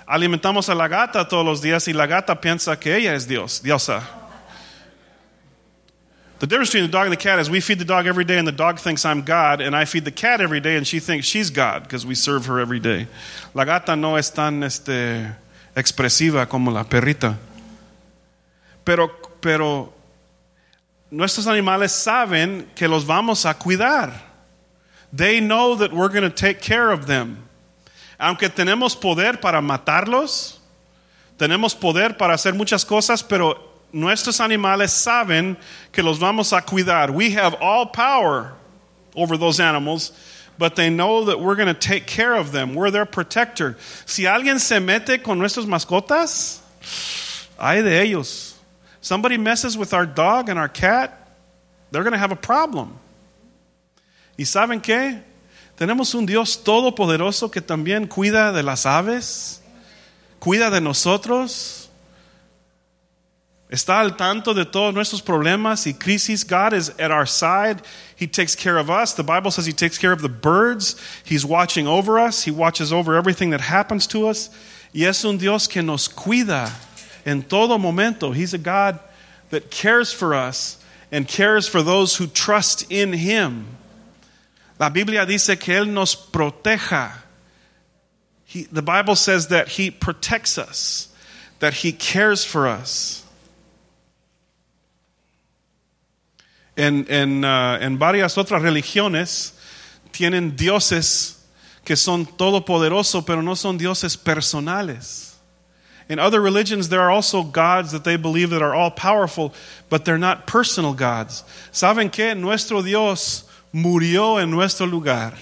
Alimentamos 0.08 0.70
a 0.70 0.76
la 0.76 0.88
gata 0.88 1.28
todos 1.28 1.46
los 1.46 1.62
días 1.62 1.88
y 1.90 1.94
la 1.94 2.08
gata 2.08 2.40
piensa 2.40 2.80
que 2.80 2.96
ella 2.96 3.14
es 3.14 3.28
Dios, 3.28 3.62
diosa. 3.62 4.02
The 6.40 6.48
difference 6.48 6.70
between 6.70 6.90
the 6.90 6.92
dog 6.92 7.08
and 7.08 7.12
the 7.12 7.18
cat 7.18 7.40
is 7.40 7.50
we 7.50 7.60
feed 7.60 7.80
the 7.80 7.86
dog 7.86 8.06
every 8.06 8.24
day 8.24 8.38
and 8.38 8.48
the 8.48 8.54
dog 8.54 8.80
thinks 8.80 9.04
I'm 9.04 9.24
God, 9.24 9.60
and 9.60 9.76
I 9.76 9.86
feed 9.86 10.06
the 10.06 10.12
cat 10.12 10.40
every 10.40 10.62
day 10.62 10.78
and 10.78 10.88
she 10.88 11.00
thinks 11.00 11.26
she's 11.26 11.50
God 11.50 11.84
because 11.84 12.06
we 12.06 12.16
serve 12.16 12.46
her 12.46 12.60
every 12.60 12.80
day. 12.80 13.08
La 13.54 13.66
gata 13.66 13.96
no 13.96 14.16
es 14.16 14.30
tan 14.30 14.64
este, 14.64 15.36
expresiva 15.76 16.48
como 16.48 16.72
la 16.72 16.84
perrita. 16.84 17.36
Pero, 18.86 19.10
pero 19.42 19.92
nuestros 21.12 21.48
animales 21.48 21.92
saben 21.92 22.68
que 22.76 22.88
los 22.88 23.04
vamos 23.04 23.46
a 23.46 23.56
cuidar. 23.56 24.14
They 25.12 25.42
know 25.42 25.76
that 25.76 25.92
we're 25.92 26.10
going 26.10 26.24
to 26.24 26.30
take 26.30 26.62
care 26.62 26.92
of 26.92 27.08
them. 27.08 27.47
Aunque 28.20 28.50
tenemos 28.50 28.96
poder 28.96 29.40
para 29.40 29.62
matarlos, 29.62 30.60
tenemos 31.38 31.76
poder 31.76 32.18
para 32.18 32.34
hacer 32.34 32.54
muchas 32.54 32.84
cosas, 32.84 33.24
pero 33.24 33.60
nuestros 33.92 34.42
animales 34.42 34.92
saben 34.92 35.58
que 35.92 36.02
los 36.02 36.20
vamos 36.20 36.52
a 36.52 36.62
cuidar. 36.62 37.12
We 37.12 37.32
have 37.32 37.56
all 37.62 37.86
power 37.86 38.54
over 39.16 39.38
those 39.38 39.60
animals, 39.60 40.12
but 40.58 40.76
they 40.76 40.90
know 40.90 41.26
that 41.26 41.40
we're 41.40 41.56
going 41.56 41.68
to 41.68 41.74
take 41.74 42.08
care 42.08 42.34
of 42.34 42.52
them. 42.52 42.74
We're 42.74 42.92
their 42.92 43.06
protector. 43.06 43.78
Si 44.06 44.24
alguien 44.24 44.60
se 44.60 44.80
mete 44.80 45.24
con 45.24 45.38
nuestras 45.38 45.66
mascotas, 45.66 46.60
ay 47.60 47.82
de 47.82 48.02
ellos. 48.02 48.56
Somebody 49.02 49.38
messes 49.38 49.78
with 49.78 49.94
our 49.94 50.06
dog 50.06 50.50
and 50.50 50.58
our 50.58 50.68
cat, 50.68 51.30
they're 51.92 52.04
going 52.04 52.14
to 52.14 52.20
have 52.20 52.32
a 52.32 52.36
problem. 52.36 53.00
¿Y 54.38 54.46
saben 54.46 54.82
qué? 54.82 55.22
Tenemos 55.78 56.16
un 56.16 56.26
Dios 56.26 56.64
todopoderoso 56.64 57.52
que 57.52 57.62
también 57.62 58.08
cuida 58.08 58.52
de 58.52 58.64
las 58.64 58.88
aves, 58.88 59.62
cuida 60.40 60.72
de 60.72 60.82
nosotros. 60.82 61.90
Está 63.70 64.00
al 64.00 64.18
tanto 64.18 64.56
de 64.56 64.66
todos 64.66 64.92
nuestros 64.92 65.22
problemas 65.22 65.86
y 65.86 65.94
crisis. 65.94 66.44
God 66.44 66.74
is 66.74 66.90
at 66.98 67.12
our 67.12 67.28
side. 67.28 67.84
He 68.16 68.26
takes 68.26 68.56
care 68.56 68.78
of 68.80 68.90
us. 68.90 69.14
The 69.14 69.24
Bible 69.24 69.52
says 69.52 69.68
He 69.68 69.74
takes 69.74 70.00
care 70.00 70.12
of 70.12 70.24
the 70.24 70.30
birds. 70.30 70.96
He's 71.24 71.46
watching 71.46 71.86
over 71.86 72.18
us. 72.18 72.46
He 72.46 72.52
watches 72.52 72.92
over 72.92 73.16
everything 73.16 73.52
that 73.52 73.62
happens 73.62 74.08
to 74.08 74.28
us. 74.28 74.50
Y 74.94 75.04
es 75.04 75.24
un 75.26 75.38
Dios 75.38 75.68
que 75.68 75.84
nos 75.84 76.08
cuida 76.08 76.72
en 77.24 77.44
todo 77.44 77.78
momento. 77.78 78.32
He's 78.32 78.56
a 78.56 78.58
God 78.58 79.00
that 79.52 79.70
cares 79.70 80.12
for 80.12 80.34
us 80.34 80.84
and 81.12 81.28
cares 81.28 81.68
for 81.68 81.84
those 81.84 82.16
who 82.16 82.26
trust 82.26 82.90
in 82.92 83.14
Him. 83.14 83.77
La 84.80 84.90
Biblia 84.90 85.26
dice 85.26 85.60
que 85.60 85.74
Él 85.74 85.88
nos 85.88 86.16
proteja. 86.16 87.12
He, 88.46 88.64
the 88.64 88.82
Bible 88.82 89.16
says 89.16 89.48
that 89.48 89.70
He 89.70 89.92
protects 89.92 90.58
us, 90.58 91.10
that 91.60 91.74
He 91.74 91.92
cares 91.92 92.44
for 92.46 92.68
us. 92.68 93.24
en, 96.78 97.06
en, 97.10 97.44
uh, 97.44 97.80
en 97.82 97.98
varias 97.98 98.38
otras 98.38 98.62
religiones 98.62 99.54
tienen 100.12 100.56
dioses 100.56 101.44
que 101.84 101.96
son 101.96 102.26
todopoderosos, 102.26 103.26
pero 103.26 103.42
no 103.42 103.56
son 103.56 103.78
dioses 103.78 104.16
personales. 104.16 105.34
In 106.10 106.20
other 106.20 106.40
religions, 106.40 106.88
there 106.88 107.02
are 107.02 107.10
also 107.10 107.44
gods 107.44 107.92
that 107.92 108.06
they 108.06 108.16
believe 108.16 108.52
that 108.52 108.62
are 108.62 108.74
all 108.74 108.92
powerful, 108.92 109.54
but 109.90 110.06
they're 110.06 110.18
not 110.18 110.48
personal 110.48 110.94
gods. 110.94 111.44
¿Saben 111.74 112.10
qué? 112.10 112.38
Nuestro 112.38 112.82
Dios 112.82 113.44
murió 113.72 114.40
en 114.40 114.52
nuestro 114.52 114.86
lugar. 114.86 115.34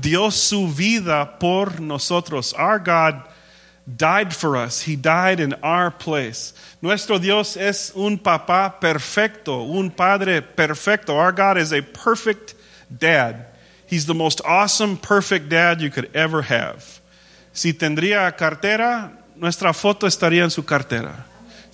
Dio 0.00 0.30
su 0.30 0.68
vida 0.68 1.38
por 1.38 1.80
nosotros. 1.80 2.54
Our 2.58 2.78
God 2.78 3.22
died 3.86 4.34
for 4.34 4.56
us. 4.56 4.82
He 4.82 4.96
died 4.96 5.40
in 5.40 5.54
our 5.62 5.90
place. 5.90 6.52
Nuestro 6.82 7.18
Dios 7.18 7.56
es 7.56 7.92
un 7.94 8.18
papá 8.18 8.80
perfecto, 8.80 9.62
un 9.62 9.90
padre 9.90 10.42
perfecto. 10.42 11.14
Our 11.14 11.32
God 11.32 11.58
is 11.58 11.72
a 11.72 11.82
perfect 11.82 12.54
dad. 12.90 13.46
He's 13.86 14.06
the 14.06 14.14
most 14.14 14.40
awesome, 14.44 14.96
perfect 14.96 15.48
dad 15.48 15.80
you 15.80 15.90
could 15.90 16.10
ever 16.14 16.42
have. 16.42 17.00
Si 17.52 17.72
tendría 17.72 18.36
cartera, 18.36 19.12
nuestra 19.36 19.72
foto 19.72 20.06
estaría 20.06 20.42
en 20.42 20.50
su 20.50 20.64
cartera. 20.64 21.24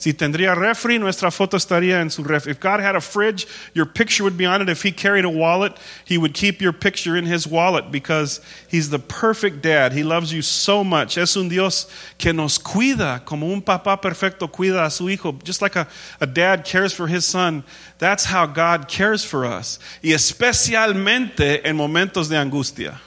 Si 0.03 0.13
tendría 0.13 0.53
refri, 0.57 0.99
nuestra 0.99 1.31
foto 1.31 1.57
estaría 1.57 2.01
en 2.01 2.11
su 2.11 2.25
refri. 2.25 2.51
If 2.51 2.59
God 2.59 2.81
had 2.81 2.97
a 2.97 3.01
fridge, 3.01 3.47
your 3.73 3.87
picture 3.87 4.25
would 4.25 4.37
be 4.37 4.45
on 4.45 4.61
it. 4.61 4.69
If 4.69 4.83
He 4.83 4.91
carried 4.91 5.25
a 5.25 5.31
wallet, 5.31 5.79
He 6.05 6.19
would 6.19 6.35
keep 6.35 6.61
your 6.61 6.73
picture 6.73 7.17
in 7.17 7.25
His 7.25 7.47
wallet 7.47 7.93
because 7.93 8.41
He's 8.67 8.91
the 8.91 8.99
perfect 8.99 9.63
dad. 9.63 9.93
He 9.93 10.03
loves 10.03 10.33
you 10.33 10.43
so 10.43 10.83
much. 10.83 11.17
Es 11.17 11.37
un 11.37 11.49
Dios 11.49 11.87
que 12.19 12.33
nos 12.33 12.59
cuida, 12.59 13.25
como 13.25 13.47
un 13.47 13.63
papá 13.63 14.03
perfecto 14.03 14.49
cuida 14.49 14.85
a 14.85 14.91
su 14.91 15.05
hijo. 15.05 15.39
Just 15.45 15.63
like 15.63 15.77
a, 15.77 15.87
a 16.21 16.27
dad 16.27 16.65
cares 16.65 16.93
for 16.93 17.07
his 17.07 17.25
son, 17.25 17.63
that's 17.99 18.25
how 18.25 18.45
God 18.45 18.89
cares 18.89 19.25
for 19.25 19.45
us. 19.45 19.79
Y 20.03 20.11
especialmente 20.11 21.61
en 21.65 21.77
momentos 21.77 22.29
de 22.29 22.35
angustia. 22.35 22.99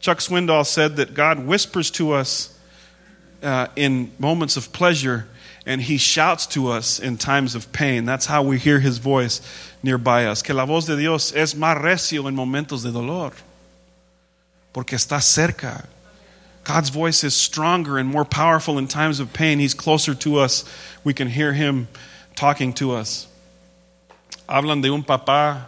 Chuck 0.00 0.18
Swindoll 0.18 0.66
said 0.66 0.96
that 0.96 1.14
God 1.14 1.46
whispers 1.46 1.92
to 1.92 2.14
us 2.14 2.58
uh, 3.44 3.68
in 3.76 4.10
moments 4.18 4.56
of 4.56 4.72
pleasure 4.72 5.28
and 5.66 5.82
he 5.82 5.98
shouts 5.98 6.46
to 6.46 6.68
us 6.68 7.00
in 7.00 7.18
times 7.18 7.56
of 7.56 7.72
pain. 7.72 8.04
That's 8.04 8.26
how 8.26 8.42
we 8.44 8.58
hear 8.58 8.78
his 8.78 8.98
voice 8.98 9.40
nearby 9.82 10.26
us. 10.26 10.40
Que 10.40 10.54
la 10.54 10.64
voz 10.64 10.86
de 10.86 10.96
Dios 10.96 11.32
es 11.32 11.54
más 11.54 11.76
recio 11.76 12.28
en 12.28 12.36
momentos 12.36 12.84
de 12.84 12.92
dolor, 12.92 13.32
porque 14.72 14.96
está 14.96 15.20
cerca. 15.20 15.86
God's 16.62 16.88
voice 16.88 17.24
is 17.24 17.34
stronger 17.34 17.98
and 17.98 18.08
more 18.08 18.24
powerful 18.24 18.78
in 18.78 18.88
times 18.88 19.20
of 19.20 19.32
pain. 19.32 19.58
He's 19.58 19.74
closer 19.74 20.14
to 20.14 20.38
us. 20.38 20.64
We 21.04 21.14
can 21.14 21.28
hear 21.28 21.52
him 21.52 21.88
talking 22.34 22.72
to 22.74 22.92
us. 22.92 23.28
Hablan 24.48 24.82
de 24.82 24.90
un 24.90 25.02
papá 25.02 25.66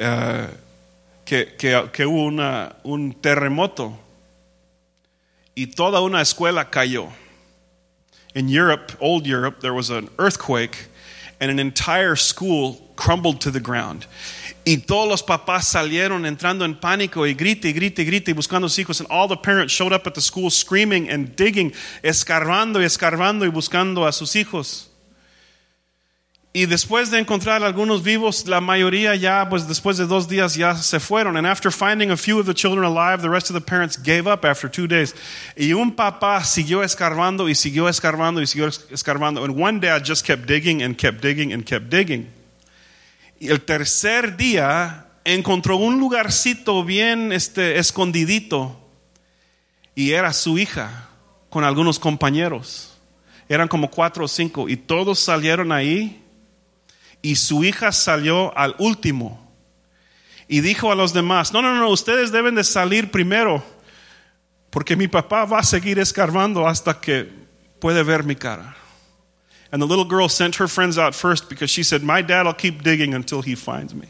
uh, 0.00 0.46
que, 1.24 1.46
que, 1.56 1.88
que 1.92 2.04
hubo 2.04 2.26
una, 2.26 2.76
un 2.84 3.12
terremoto 3.14 3.96
y 5.56 5.66
toda 5.66 6.00
una 6.00 6.20
escuela 6.20 6.70
cayó. 6.70 7.08
In 8.34 8.48
Europe, 8.48 8.92
old 9.00 9.26
Europe, 9.26 9.60
there 9.60 9.74
was 9.74 9.90
an 9.90 10.10
earthquake 10.18 10.86
and 11.40 11.50
an 11.50 11.58
entire 11.58 12.16
school 12.16 12.80
crumbled 12.96 13.40
to 13.40 13.50
the 13.50 13.60
ground. 13.60 14.06
Y 14.66 14.76
todos 14.86 15.08
los 15.08 15.22
papás 15.22 15.64
salieron 15.64 16.26
entrando 16.26 16.64
en 16.64 16.74
pánico 16.74 17.26
y 17.26 17.32
grite, 17.32 17.72
grite, 17.72 18.04
grite, 18.04 18.34
buscando 18.34 18.66
a 18.66 18.70
sus 18.70 18.78
hijos. 18.78 19.00
And 19.00 19.08
all 19.10 19.28
the 19.28 19.36
parents 19.36 19.72
showed 19.72 19.92
up 19.92 20.06
at 20.06 20.14
the 20.14 20.20
school 20.20 20.50
screaming 20.50 21.08
and 21.08 21.34
digging, 21.34 21.72
escarbando 22.02 22.80
y 22.80 22.84
escarbando 22.84 23.46
y 23.46 23.50
buscando 23.50 24.06
a 24.06 24.12
sus 24.12 24.34
hijos. 24.34 24.87
Y 26.52 26.64
después 26.66 27.10
de 27.10 27.18
encontrar 27.18 27.62
algunos 27.62 28.02
vivos, 28.02 28.46
la 28.46 28.60
mayoría 28.60 29.14
ya, 29.14 29.48
pues 29.50 29.68
después 29.68 29.98
de 29.98 30.06
dos 30.06 30.28
días 30.28 30.54
ya 30.54 30.74
se 30.74 30.98
fueron. 30.98 31.36
And 31.36 31.46
after 31.46 31.70
finding 31.70 32.10
a 32.10 32.16
few 32.16 32.40
of 32.40 32.46
the 32.46 32.54
children 32.54 32.84
alive, 32.84 33.20
the 33.20 33.28
rest 33.28 33.50
of 33.50 33.54
the 33.54 33.60
parents 33.60 33.96
gave 34.02 34.26
up 34.26 34.44
after 34.46 34.70
two 34.70 34.86
days. 34.86 35.14
Y 35.56 35.72
un 35.72 35.94
papá 35.94 36.42
siguió 36.44 36.82
escarbando 36.82 37.48
y 37.48 37.54
siguió 37.54 37.88
escarbando 37.88 38.40
y 38.40 38.46
siguió 38.46 38.68
escarbando. 38.90 39.44
And 39.44 39.60
one 39.60 39.78
dad 39.80 40.04
just 40.04 40.24
kept 40.24 40.46
digging 40.46 40.82
and 40.82 40.96
kept 40.96 41.20
digging 41.20 41.52
and 41.52 41.64
kept 41.66 41.90
digging. 41.90 42.28
Y 43.38 43.50
el 43.50 43.60
tercer 43.60 44.36
día 44.36 45.06
encontró 45.24 45.76
un 45.76 46.00
lugarcito 46.00 46.82
bien 46.82 47.30
este, 47.30 47.78
escondidito 47.78 48.80
y 49.94 50.12
era 50.12 50.32
su 50.32 50.58
hija 50.58 51.08
con 51.50 51.62
algunos 51.62 51.98
compañeros. 51.98 52.96
Eran 53.48 53.68
como 53.68 53.90
cuatro 53.90 54.24
o 54.24 54.28
cinco 54.28 54.68
y 54.68 54.76
todos 54.76 55.18
salieron 55.18 55.72
ahí 55.72 56.24
y 57.22 57.36
su 57.36 57.64
hija 57.64 57.92
salió 57.92 58.56
al 58.56 58.74
último 58.78 59.38
y 60.48 60.60
dijo 60.60 60.90
a 60.90 60.94
los 60.94 61.12
demás, 61.12 61.52
no, 61.52 61.60
no, 61.62 61.74
no, 61.74 61.88
ustedes 61.90 62.32
deben 62.32 62.54
de 62.54 62.64
salir 62.64 63.10
primero 63.10 63.62
porque 64.70 64.96
mi 64.96 65.08
papá 65.08 65.44
va 65.44 65.60
a 65.60 65.62
seguir 65.62 65.98
escarbando 65.98 66.66
hasta 66.66 67.00
que 67.00 67.28
puede 67.80 68.02
ver 68.02 68.22
mi 68.22 68.34
cara. 68.34 68.76
And 69.70 69.82
the 69.82 69.86
little 69.86 70.04
girl 70.04 70.28
sent 70.28 70.56
her 70.56 70.68
friends 70.68 70.96
out 70.96 71.14
first 71.14 71.48
because 71.48 71.70
she 71.70 71.82
said, 71.82 72.02
My 72.02 72.22
dad 72.22 72.46
will 72.46 72.54
keep 72.54 72.82
digging 72.82 73.12
until 73.12 73.42
he 73.42 73.54
finds 73.54 73.94
me. 73.94 74.08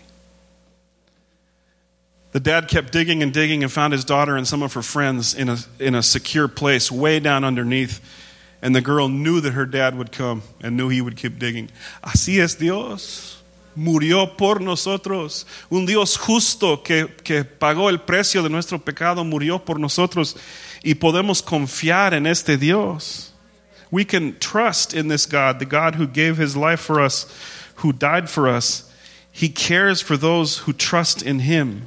The 2.31 2.41
dad 2.41 2.69
kept 2.69 2.93
digging 2.93 3.23
and 3.23 3.33
digging 3.33 3.65
and 3.65 3.73
found 3.73 3.93
his 3.93 4.05
daughter 4.05 4.37
and 4.37 4.47
some 4.47 4.63
of 4.63 4.75
her 4.75 4.83
friends 4.83 5.35
in 5.35 5.49
a, 5.49 5.57
in 5.81 5.95
a 5.95 6.03
secure 6.03 6.47
place 6.47 6.93
way 6.93 7.19
down 7.19 7.43
underneath. 7.43 8.01
And 8.61 8.75
the 8.75 8.81
girl 8.81 9.09
knew 9.09 9.41
that 9.41 9.53
her 9.53 9.67
dad 9.67 9.97
would 9.97 10.11
come 10.11 10.43
and 10.61 10.77
knew 10.77 10.89
he 10.89 11.01
would 11.01 11.17
keep 11.17 11.39
digging. 11.39 11.71
Así 12.03 12.41
es 12.41 12.57
Dios. 12.57 13.41
Murió 13.77 14.37
por 14.37 14.59
nosotros. 14.59 15.45
Un 15.71 15.87
Dios 15.87 16.17
justo 16.17 16.79
que, 16.79 17.07
que 17.23 17.45
pagó 17.45 17.89
el 17.89 17.99
precio 17.99 18.43
de 18.43 18.49
nuestro 18.49 18.79
pecado, 18.79 19.23
murió 19.23 19.65
por 19.65 19.79
nosotros. 19.79 20.37
Y 20.83 20.95
podemos 20.95 21.41
confiar 21.41 22.15
en 22.15 22.27
este 22.27 22.57
Dios. 22.57 23.33
We 23.91 24.05
can 24.05 24.39
trust 24.39 24.93
in 24.93 25.09
this 25.09 25.25
God, 25.27 25.61
the 25.61 25.65
God 25.65 25.95
who 25.95 26.07
gave 26.07 26.37
his 26.37 26.57
life 26.57 26.81
for 26.81 27.01
us, 27.01 27.27
who 27.77 27.93
died 27.93 28.29
for 28.29 28.49
us. 28.49 28.93
He 29.31 29.49
cares 29.49 30.01
for 30.01 30.17
those 30.17 30.59
who 30.59 30.73
trust 30.73 31.23
in 31.23 31.41
him. 31.41 31.87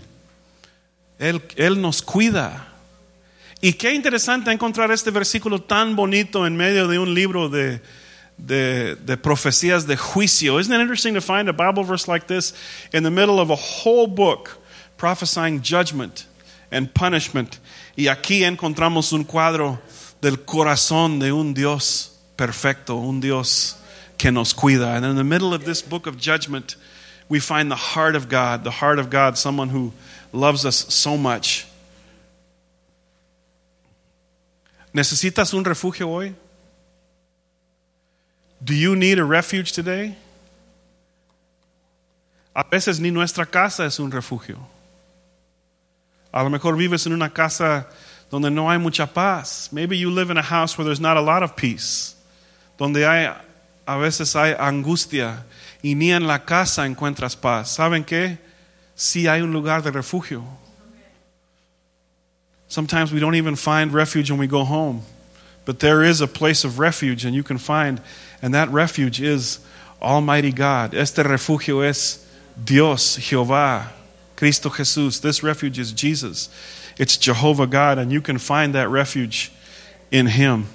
Él, 1.19 1.41
él 1.57 1.77
nos 1.77 2.01
cuida. 2.01 2.70
Y 3.61 3.73
qué 3.73 3.93
interesante 3.93 4.51
encontrar 4.51 4.91
este 4.91 5.11
versículo 5.11 5.61
tan 5.61 5.95
bonito 5.95 6.47
en 6.47 6.57
medio 6.57 6.87
de 6.87 6.97
un 6.97 7.13
libro 7.13 7.47
de, 7.47 7.79
de, 8.37 8.95
de 8.95 9.17
profecías 9.17 9.85
de 9.85 9.95
juicio. 9.95 10.59
Isn't 10.59 10.73
it 10.73 10.81
interesting 10.81 11.13
to 11.13 11.21
find 11.21 11.47
a 11.47 11.53
Bible 11.53 11.83
verse 11.83 12.07
like 12.07 12.25
this 12.25 12.53
in 12.91 13.03
the 13.03 13.11
middle 13.11 13.39
of 13.39 13.51
a 13.51 13.55
whole 13.55 14.07
book 14.07 14.57
prophesying 14.97 15.61
judgment 15.61 16.25
and 16.71 16.91
punishment? 16.91 17.59
Y 17.95 18.07
aquí 18.07 18.43
encontramos 18.43 19.13
un 19.13 19.25
cuadro 19.25 19.79
del 20.21 20.37
corazón 20.37 21.19
de 21.19 21.31
un 21.31 21.53
Dios 21.53 22.17
perfecto, 22.35 22.95
un 22.95 23.19
Dios 23.19 23.77
que 24.17 24.31
nos 24.31 24.53
cuida. 24.53 24.95
And 24.95 25.05
in 25.05 25.15
the 25.15 25.23
middle 25.23 25.53
of 25.53 25.65
this 25.65 25.83
book 25.83 26.07
of 26.07 26.17
judgment, 26.17 26.77
we 27.29 27.39
find 27.39 27.69
the 27.69 27.75
heart 27.75 28.15
of 28.15 28.27
God, 28.27 28.63
the 28.63 28.71
heart 28.71 28.97
of 28.97 29.11
God, 29.11 29.37
someone 29.37 29.69
who 29.69 29.93
loves 30.33 30.65
us 30.65 30.91
so 30.91 31.15
much. 31.15 31.67
¿Necesitas 34.93 35.53
un 35.53 35.63
refugio 35.63 36.09
hoy? 36.09 36.35
Do 38.59 38.73
you 38.73 38.95
need 38.95 39.19
a 39.19 39.25
refuge 39.25 39.71
today? 39.71 40.15
A 42.53 42.63
veces 42.63 42.99
ni 42.99 43.09
nuestra 43.09 43.45
casa 43.45 43.85
es 43.85 43.99
un 43.99 44.11
refugio. 44.11 44.57
A 46.31 46.43
lo 46.43 46.49
mejor 46.49 46.75
vives 46.75 47.05
en 47.05 47.13
una 47.13 47.29
casa 47.29 47.87
donde 48.29 48.51
no 48.51 48.69
hay 48.69 48.77
mucha 48.77 49.07
paz. 49.07 49.69
Maybe 49.71 49.97
you 49.97 50.11
live 50.11 50.29
in 50.29 50.37
a 50.37 50.43
house 50.43 50.77
where 50.77 50.85
there's 50.85 50.99
not 50.99 51.17
a 51.17 51.21
lot 51.21 51.43
of 51.43 51.55
peace. 51.55 52.15
Donde 52.77 53.05
hay, 53.05 53.29
a 53.85 53.97
veces 53.97 54.35
hay 54.35 54.55
angustia 54.59 55.45
y 55.81 55.95
ni 55.95 56.11
en 56.11 56.27
la 56.27 56.45
casa 56.45 56.85
encuentras 56.85 57.35
paz. 57.35 57.69
¿Saben 57.69 58.03
qué? 58.03 58.37
Sí 58.95 59.27
hay 59.27 59.41
un 59.41 59.51
lugar 59.51 59.81
de 59.81 59.91
refugio. 59.91 60.43
Sometimes 62.71 63.11
we 63.11 63.19
don't 63.19 63.35
even 63.35 63.57
find 63.57 63.91
refuge 63.91 64.31
when 64.31 64.39
we 64.39 64.47
go 64.47 64.63
home. 64.63 65.03
But 65.65 65.81
there 65.81 66.03
is 66.03 66.21
a 66.21 66.27
place 66.27 66.63
of 66.63 66.79
refuge 66.79 67.25
and 67.25 67.35
you 67.35 67.43
can 67.43 67.57
find, 67.57 68.01
and 68.41 68.53
that 68.53 68.69
refuge 68.69 69.19
is 69.19 69.59
Almighty 70.01 70.53
God. 70.53 70.93
Este 70.93 71.17
refugio 71.17 71.81
es 71.81 72.25
Dios, 72.63 73.17
Jehová, 73.17 73.87
Cristo 74.37 74.69
Jesús. 74.69 75.19
This 75.19 75.43
refuge 75.43 75.79
is 75.79 75.91
Jesus. 75.91 76.47
It's 76.97 77.17
Jehovah 77.17 77.67
God, 77.67 77.97
and 77.97 78.09
you 78.09 78.21
can 78.21 78.37
find 78.37 78.73
that 78.73 78.87
refuge 78.87 79.51
in 80.09 80.27
Him. 80.27 80.67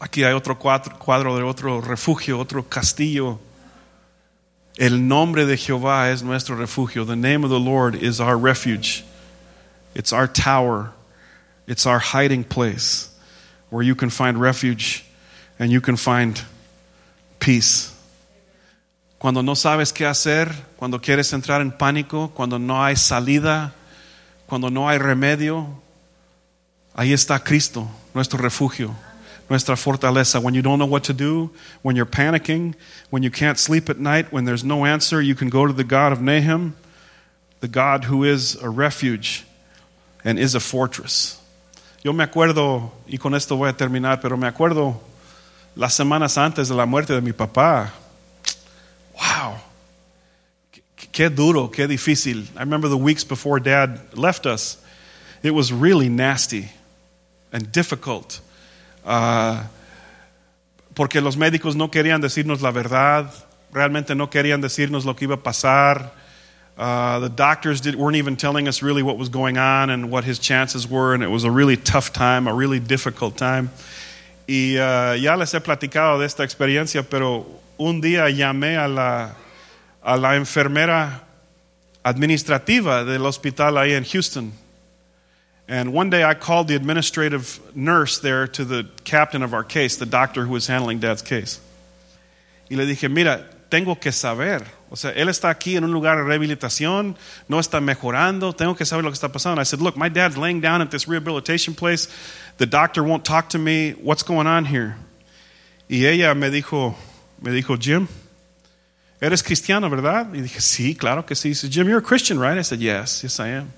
Aquí 0.00 0.24
hay 0.24 0.32
otro 0.32 0.56
cuadro, 0.56 0.98
cuadro 0.98 1.36
de 1.36 1.44
otro 1.44 1.80
refugio, 1.80 2.40
otro 2.40 2.64
castillo. 2.64 3.38
El 4.78 5.08
nombre 5.08 5.46
de 5.46 5.56
Jehová 5.56 6.10
es 6.10 6.22
nuestro 6.22 6.56
refugio. 6.56 7.04
The 7.04 7.16
name 7.16 7.44
of 7.44 7.50
the 7.50 7.58
Lord 7.58 7.94
is 7.94 8.20
our 8.20 8.36
refuge. 8.36 9.04
It's 9.94 10.12
our 10.12 10.26
tower. 10.28 10.92
It's 11.66 11.86
our 11.86 11.98
hiding 11.98 12.44
place 12.44 13.08
where 13.70 13.82
you 13.82 13.94
can 13.94 14.10
find 14.10 14.38
refuge 14.38 15.04
and 15.58 15.70
you 15.70 15.80
can 15.80 15.96
find 15.96 16.40
peace. 17.40 17.92
Cuando 19.18 19.40
no 19.42 19.54
sabes 19.54 19.92
qué 19.92 20.06
hacer, 20.06 20.52
cuando 20.76 20.98
quieres 20.98 21.32
entrar 21.32 21.62
en 21.62 21.72
pánico, 21.72 22.32
cuando 22.34 22.58
no 22.58 22.84
hay 22.84 22.96
salida, 22.96 23.72
cuando 24.46 24.68
no 24.68 24.88
hay 24.88 24.98
remedio, 24.98 25.66
ahí 26.94 27.14
está 27.14 27.42
Cristo, 27.42 27.90
nuestro 28.14 28.38
refugio, 28.38 28.94
nuestra 29.48 29.76
fortaleza. 29.76 30.42
When 30.42 30.54
you 30.54 30.62
don't 30.62 30.78
know 30.78 30.86
what 30.86 31.04
to 31.04 31.12
do, 31.12 31.50
when 31.82 31.96
you're 31.96 32.06
panicking, 32.06 32.74
when 33.10 33.22
you 33.22 33.30
can't 33.30 33.58
sleep 33.58 33.88
at 33.88 33.98
night, 33.98 34.32
when 34.32 34.44
there's 34.44 34.64
no 34.64 34.84
answer, 34.84 35.20
you 35.20 35.34
can 35.34 35.48
go 35.48 35.66
to 35.66 35.72
the 35.72 35.84
God 35.84 36.12
of 36.12 36.20
Nahum, 36.20 36.76
the 37.60 37.68
God 37.68 38.04
who 38.04 38.24
is 38.24 38.56
a 38.56 38.68
refuge 38.68 39.44
and 40.24 40.38
is 40.38 40.54
a 40.54 40.60
fortress. 40.60 41.40
Yo 42.02 42.12
me 42.12 42.24
acuerdo, 42.24 42.90
y 43.08 43.18
con 43.18 43.34
esto 43.34 43.56
voy 43.56 43.68
a 43.68 43.72
terminar, 43.72 44.20
pero 44.20 44.36
me 44.36 44.48
acuerdo 44.48 45.00
las 45.74 45.94
semanas 45.94 46.38
antes 46.38 46.68
de 46.68 46.74
la 46.74 46.86
muerte 46.86 47.14
de 47.14 47.20
mi 47.20 47.32
papá. 47.32 47.90
Wow. 49.14 49.56
Qué 51.12 51.34
duro, 51.34 51.68
qué 51.68 51.88
difícil. 51.88 52.46
I 52.56 52.60
remember 52.60 52.88
the 52.88 52.96
weeks 52.96 53.24
before 53.24 53.58
dad 53.58 54.16
left 54.16 54.46
us. 54.46 54.76
It 55.42 55.52
was 55.52 55.72
really 55.72 56.08
nasty 56.08 56.70
and 57.52 57.72
difficult. 57.72 58.40
Uh, 59.06 59.62
porque 60.94 61.20
los 61.20 61.36
médicos 61.36 61.76
no 61.76 61.90
querían 61.90 62.20
decirnos 62.20 62.60
la 62.60 62.72
verdad, 62.72 63.32
realmente 63.72 64.14
no 64.14 64.28
querían 64.28 64.60
decirnos 64.60 65.04
lo 65.04 65.14
que 65.14 65.26
iba 65.26 65.36
a 65.36 65.42
pasar. 65.42 66.10
Uh, 66.76 67.20
the 67.20 67.28
doctors 67.28 67.80
did, 67.80 67.94
weren't 67.94 68.16
even 68.16 68.36
telling 68.36 68.66
us 68.66 68.82
really 68.82 69.02
what 69.02 69.16
was 69.16 69.28
going 69.30 69.56
on 69.56 69.90
and 69.90 70.10
what 70.10 70.24
his 70.24 70.38
chances 70.38 70.88
were, 70.88 71.14
and 71.14 71.22
it 71.22 71.30
was 71.30 71.44
a 71.44 71.50
really 71.50 71.76
tough 71.76 72.12
time, 72.12 72.48
a 72.48 72.52
really 72.52 72.80
difficult 72.80 73.36
time. 73.36 73.70
Y 74.48 74.76
uh, 74.76 75.14
ya 75.14 75.36
les 75.36 75.52
he 75.52 75.60
platicado 75.60 76.18
de 76.18 76.26
esta 76.26 76.42
experiencia, 76.42 77.02
pero 77.08 77.46
un 77.78 78.00
día 78.00 78.28
llamé 78.30 78.76
a 78.76 78.88
la, 78.88 79.34
a 80.02 80.16
la 80.16 80.36
enfermera 80.36 81.22
administrativa 82.04 83.04
del 83.04 83.24
hospital 83.26 83.78
ahí 83.78 83.92
en 83.92 84.04
Houston. 84.04 84.52
And 85.68 85.92
one 85.92 86.10
day 86.10 86.22
I 86.22 86.34
called 86.34 86.68
the 86.68 86.76
administrative 86.76 87.60
nurse 87.74 88.18
there 88.18 88.46
to 88.48 88.64
the 88.64 88.88
captain 89.04 89.42
of 89.42 89.52
our 89.52 89.64
case, 89.64 89.96
the 89.96 90.06
doctor 90.06 90.44
who 90.44 90.52
was 90.52 90.68
handling 90.68 91.00
dad's 91.00 91.22
case. 91.22 91.60
Y 92.70 92.76
le 92.76 92.86
dije, 92.86 93.10
mira, 93.10 93.44
tengo 93.68 93.96
que 93.96 94.12
saber. 94.12 94.64
O 94.90 94.94
sea, 94.94 95.10
él 95.10 95.28
está 95.28 95.50
aquí 95.50 95.76
en 95.76 95.82
un 95.82 95.92
lugar 95.92 96.16
de 96.16 96.22
rehabilitación, 96.22 97.16
no 97.48 97.58
está 97.58 97.80
mejorando, 97.80 98.54
tengo 98.54 98.76
que 98.76 98.84
saber 98.84 99.02
lo 99.04 99.10
que 99.10 99.18
está 99.18 99.32
pasando. 99.32 99.60
I 99.60 99.64
said, 99.64 99.80
look, 99.80 99.96
my 99.96 100.08
dad's 100.08 100.36
laying 100.36 100.60
down 100.60 100.80
at 100.80 100.90
this 100.90 101.08
rehabilitation 101.08 101.74
place. 101.74 102.08
The 102.58 102.66
doctor 102.66 103.02
won't 103.02 103.24
talk 103.24 103.48
to 103.50 103.58
me. 103.58 103.92
What's 103.92 104.22
going 104.22 104.46
on 104.46 104.66
here? 104.66 104.96
Y 105.88 106.04
ella 106.06 106.34
me 106.34 106.50
dijo, 106.50 106.94
me 107.42 107.50
dijo, 107.50 107.76
Jim, 107.76 108.06
eres 109.20 109.42
cristiano, 109.42 109.88
¿verdad? 109.90 110.32
Y 110.32 110.40
dije, 110.42 110.60
sí, 110.60 110.96
claro 110.96 111.24
que 111.26 111.34
sí. 111.34 111.50
He 111.50 111.54
said, 111.54 111.72
Jim, 111.72 111.88
you're 111.88 111.98
a 111.98 112.02
Christian, 112.02 112.38
right? 112.38 112.56
I 112.56 112.62
said, 112.62 112.80
yes, 112.80 113.24
yes 113.24 113.40
I 113.40 113.48
am. 113.48 113.72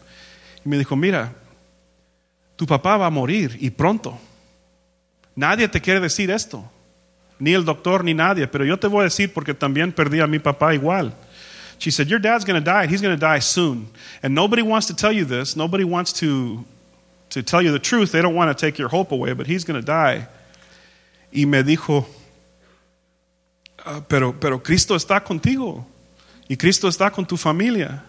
Y 0.64 0.70
me 0.70 0.76
dijo, 0.76 0.98
mira, 0.98 1.32
tu 2.58 2.66
papá 2.66 2.96
va 2.96 3.06
a 3.06 3.10
morir 3.10 3.56
y 3.60 3.70
pronto. 3.70 4.18
Nadie 5.36 5.68
te 5.68 5.80
quiere 5.80 6.00
decir 6.00 6.28
esto, 6.28 6.68
ni 7.38 7.54
el 7.54 7.64
doctor 7.64 8.02
ni 8.02 8.12
nadie, 8.12 8.48
pero 8.48 8.64
yo 8.64 8.76
te 8.76 8.88
voy 8.88 9.02
a 9.02 9.04
decir 9.04 9.32
porque 9.32 9.54
también 9.54 9.92
perdí 9.92 10.18
a 10.20 10.26
mi 10.26 10.40
papá 10.40 10.74
igual. 10.74 11.14
She 11.78 11.92
said, 11.92 12.08
Your 12.08 12.18
dad's 12.18 12.44
going 12.44 12.60
to 12.60 12.64
die. 12.64 12.88
He's 12.88 13.00
going 13.00 13.14
to 13.14 13.20
die 13.20 13.38
soon. 13.38 13.86
And 14.20 14.34
nobody 14.34 14.62
wants 14.62 14.88
to 14.88 14.96
tell 14.96 15.12
you 15.12 15.24
this. 15.24 15.54
Nobody 15.54 15.84
wants 15.84 16.12
to, 16.14 16.64
to 17.30 17.44
tell 17.44 17.62
you 17.62 17.70
the 17.70 17.78
truth. 17.78 18.10
They 18.10 18.20
don't 18.20 18.34
want 18.34 18.50
to 18.50 18.66
take 18.66 18.80
your 18.80 18.88
hope 18.88 19.12
away, 19.12 19.32
but 19.34 19.46
he's 19.46 19.62
going 19.62 19.80
to 19.80 19.86
die. 19.86 20.26
Y 21.32 21.44
me 21.44 21.62
dijo, 21.62 22.04
"Ah, 23.86 24.00
pero, 24.08 24.32
pero 24.32 24.58
Cristo 24.58 24.96
está 24.96 25.22
contigo. 25.22 25.86
Y 26.48 26.56
Cristo 26.56 26.88
está 26.88 27.12
con 27.12 27.24
tu 27.24 27.36
familia. 27.36 28.02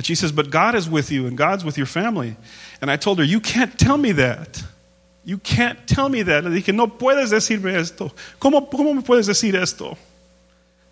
And 0.00 0.06
she 0.06 0.14
says, 0.14 0.32
But 0.32 0.48
God 0.48 0.74
is 0.74 0.88
with 0.88 1.12
you 1.12 1.26
and 1.26 1.36
God's 1.36 1.62
with 1.62 1.76
your 1.76 1.84
family. 1.84 2.34
And 2.80 2.90
I 2.90 2.96
told 2.96 3.18
her, 3.18 3.24
You 3.24 3.38
can't 3.38 3.78
tell 3.78 3.98
me 3.98 4.12
that. 4.12 4.62
You 5.26 5.36
can't 5.36 5.86
tell 5.86 6.08
me 6.08 6.22
that. 6.22 6.42
Le 6.42 6.48
dije, 6.48 6.74
No 6.74 6.86
puedes 6.86 7.30
decirme 7.30 7.74
esto. 7.74 8.10
¿Cómo, 8.40 8.70
cómo 8.70 8.94
me 8.94 9.02
puedes 9.02 9.26
decir 9.26 9.54
esto? 9.54 9.98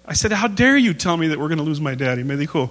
I 0.04 0.12
said, 0.12 0.30
How 0.32 0.46
dare 0.46 0.76
you 0.76 0.92
tell 0.92 1.16
me 1.16 1.28
that 1.28 1.38
we're 1.38 1.48
going 1.48 1.56
to 1.56 1.64
lose 1.64 1.80
my 1.80 1.94
daddy? 1.94 2.22
Me 2.22 2.36
dijo, 2.36 2.68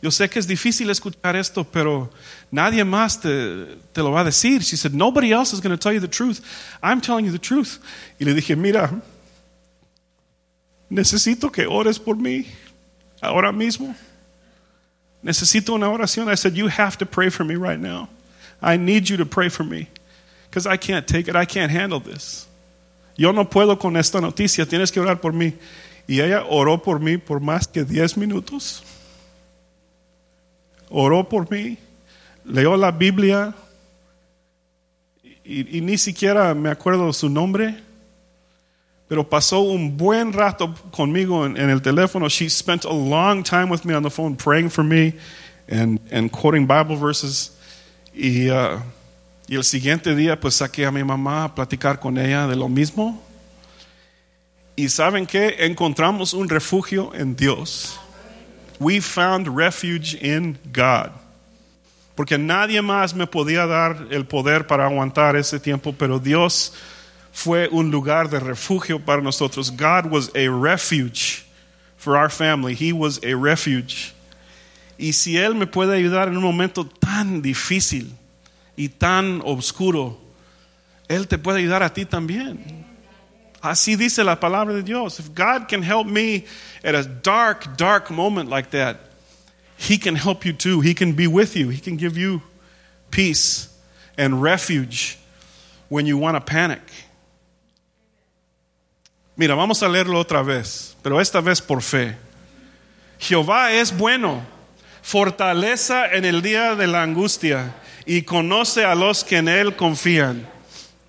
Yo 0.00 0.10
sé 0.10 0.30
que 0.30 0.38
es 0.38 0.46
difícil 0.46 0.90
escuchar 0.90 1.34
esto, 1.34 1.64
pero 1.64 2.08
nadie 2.52 2.84
más 2.84 3.20
te, 3.20 3.76
te 3.92 4.00
lo 4.00 4.12
va 4.12 4.20
a 4.20 4.24
decir. 4.24 4.62
She 4.62 4.76
said, 4.76 4.94
Nobody 4.94 5.32
else 5.32 5.52
is 5.52 5.60
going 5.60 5.76
to 5.76 5.76
tell 5.76 5.92
you 5.92 5.98
the 5.98 6.06
truth. 6.06 6.40
I'm 6.84 7.00
telling 7.00 7.24
you 7.24 7.32
the 7.32 7.38
truth. 7.40 7.80
Y 8.20 8.26
le 8.26 8.34
dije, 8.34 8.56
Mira, 8.56 9.02
necesito 10.88 11.50
que 11.50 11.66
ores 11.66 11.98
por 11.98 12.14
mí 12.14 12.46
ahora 13.20 13.50
mismo. 13.50 13.96
Necesito 15.22 15.74
una 15.74 15.88
oración. 15.88 16.30
I 16.30 16.34
said, 16.34 16.56
You 16.56 16.68
have 16.68 16.96
to 16.98 17.06
pray 17.06 17.30
for 17.30 17.44
me 17.44 17.54
right 17.54 17.78
now. 17.78 18.08
I 18.62 18.76
need 18.76 19.08
you 19.08 19.16
to 19.18 19.26
pray 19.26 19.48
for 19.48 19.64
me 19.64 19.88
because 20.48 20.66
I 20.66 20.76
can't 20.76 21.06
take 21.06 21.28
it. 21.28 21.36
I 21.36 21.44
can't 21.44 21.70
handle 21.70 22.00
this. 22.00 22.46
Yo 23.16 23.32
no 23.32 23.44
puedo 23.44 23.78
con 23.78 23.96
esta 23.96 24.20
noticia. 24.20 24.66
Tienes 24.66 24.90
que 24.90 25.00
orar 25.00 25.20
por 25.20 25.32
mí. 25.32 25.54
Y 26.06 26.20
ella 26.20 26.44
oró 26.48 26.82
por 26.82 26.98
mí 27.00 27.18
por 27.18 27.40
más 27.40 27.68
que 27.68 27.84
10 27.84 28.16
minutos. 28.16 28.82
Oró 30.88 31.28
por 31.28 31.50
mí. 31.50 31.78
Leyó 32.44 32.76
la 32.76 32.90
Biblia. 32.90 33.54
Y, 35.44 35.78
y 35.78 35.80
ni 35.80 35.98
siquiera 35.98 36.54
me 36.54 36.70
acuerdo 36.70 37.12
su 37.12 37.28
nombre. 37.28 37.76
Pero 39.10 39.28
pasó 39.28 39.60
un 39.60 39.98
buen 39.98 40.32
rato 40.32 40.74
conmigo 40.90 41.44
en, 41.44 41.58
en 41.58 41.68
el 41.68 41.82
teléfono. 41.82 42.30
She 42.30 42.48
spent 42.48 42.86
a 42.86 42.92
long 42.94 43.42
time 43.42 43.68
with 43.68 43.84
me 43.84 43.92
on 43.92 44.02
the 44.02 44.10
phone 44.10 44.34
praying 44.36 44.70
for 44.70 44.82
me 44.82 45.12
and, 45.68 46.00
and 46.10 46.30
quoting 46.30 46.66
Bible 46.66 46.96
verses. 46.96 47.50
Y 48.14 48.48
uh, 48.48 48.80
Y 49.50 49.56
el 49.56 49.64
siguiente 49.64 50.14
día 50.14 50.38
pues 50.38 50.54
saqué 50.54 50.86
a 50.86 50.92
mi 50.92 51.02
mamá 51.02 51.42
a 51.42 51.54
platicar 51.56 51.98
con 51.98 52.16
ella 52.18 52.46
de 52.46 52.54
lo 52.54 52.68
mismo. 52.68 53.20
Y 54.76 54.88
saben 54.88 55.26
que 55.26 55.66
encontramos 55.66 56.34
un 56.34 56.48
refugio 56.48 57.12
en 57.14 57.34
Dios. 57.34 57.98
We 58.78 59.00
found 59.00 59.48
refuge 59.48 60.14
in 60.22 60.56
God. 60.72 61.10
Porque 62.14 62.38
nadie 62.38 62.80
más 62.80 63.12
me 63.12 63.26
podía 63.26 63.66
dar 63.66 64.06
el 64.12 64.24
poder 64.24 64.68
para 64.68 64.86
aguantar 64.86 65.34
ese 65.34 65.58
tiempo, 65.58 65.92
pero 65.98 66.20
Dios 66.20 66.72
fue 67.32 67.68
un 67.68 67.90
lugar 67.90 68.28
de 68.28 68.38
refugio 68.38 68.98
para 68.98 69.22
nosotros. 69.22 69.70
God 69.70 70.06
was 70.06 70.30
a 70.34 70.48
refuge 70.48 71.44
for 71.96 72.16
our 72.16 72.28
family. 72.28 72.74
He 72.74 72.92
was 72.92 73.20
a 73.22 73.34
refuge. 73.34 74.14
Y 74.98 75.12
si 75.12 75.36
Él 75.36 75.54
me 75.54 75.66
puede 75.66 75.96
ayudar 75.96 76.28
en 76.28 76.36
un 76.36 76.42
momento 76.42 76.84
tan 76.84 77.40
difícil 77.40 78.10
y 78.76 78.88
tan 78.88 79.40
oscuro, 79.42 80.18
Él 81.08 81.26
te 81.26 81.38
puede 81.38 81.58
ayudar 81.58 81.82
a 81.82 81.90
ti 81.92 82.04
también. 82.04 82.84
Así 83.62 83.96
dice 83.96 84.24
la 84.24 84.36
palabra 84.36 84.74
de 84.74 84.82
Dios. 84.82 85.18
If 85.18 85.34
God 85.34 85.68
can 85.68 85.82
help 85.82 86.06
me 86.06 86.44
at 86.82 86.94
a 86.94 87.04
dark, 87.04 87.76
dark 87.76 88.10
moment 88.10 88.48
like 88.48 88.70
that, 88.70 88.98
He 89.76 89.98
can 89.98 90.14
help 90.14 90.44
you 90.44 90.52
too. 90.52 90.80
He 90.80 90.94
can 90.94 91.12
be 91.12 91.26
with 91.26 91.56
you. 91.56 91.70
He 91.70 91.80
can 91.80 91.96
give 91.96 92.16
you 92.16 92.42
peace 93.10 93.68
and 94.16 94.42
refuge 94.42 95.18
when 95.88 96.06
you 96.06 96.18
want 96.18 96.36
to 96.36 96.40
panic. 96.40 96.82
Mira, 99.40 99.54
vamos 99.54 99.82
a 99.82 99.88
leerlo 99.88 100.18
otra 100.18 100.42
vez, 100.42 100.94
pero 101.00 101.18
esta 101.18 101.40
vez 101.40 101.62
por 101.62 101.80
fe. 101.80 102.14
Jehová 103.18 103.72
es 103.72 103.96
bueno, 103.96 104.42
fortaleza 105.00 106.12
en 106.12 106.26
el 106.26 106.42
día 106.42 106.74
de 106.74 106.86
la 106.86 107.02
angustia 107.02 107.74
y 108.04 108.20
conoce 108.20 108.84
a 108.84 108.94
los 108.94 109.24
que 109.24 109.38
en 109.38 109.48
él 109.48 109.76
confían. 109.76 110.46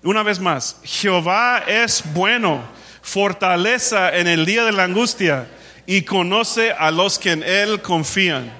Una 0.02 0.22
vez 0.22 0.40
más, 0.40 0.78
Jehová 0.82 1.62
es 1.66 2.02
bueno, 2.14 2.62
fortaleza 3.02 4.16
en 4.16 4.26
el 4.26 4.46
día 4.46 4.64
de 4.64 4.72
la 4.72 4.84
angustia 4.84 5.46
y 5.86 6.00
conoce 6.00 6.72
a 6.72 6.90
los 6.90 7.18
que 7.18 7.32
en 7.32 7.42
él 7.42 7.82
confían. 7.82 8.50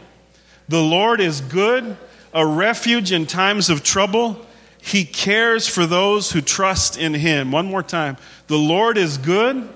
The 0.69 0.83
Lord 0.83 1.23
is 1.23 1.41
good, 1.41 1.97
a 2.35 2.45
refuge 2.45 3.11
in 3.11 3.27
times 3.27 3.71
of 3.71 3.83
trouble. 3.83 4.37
He 4.83 5.07
cares 5.07 5.67
for 5.67 5.87
those 5.87 6.33
who 6.33 6.43
trust 6.43 6.99
in 6.99 7.15
him. 7.15 7.53
One 7.53 7.71
more 7.71 7.85
time. 7.85 8.19
The 8.47 8.59
Lord 8.59 8.99
is 8.99 9.19
good, 9.19 9.69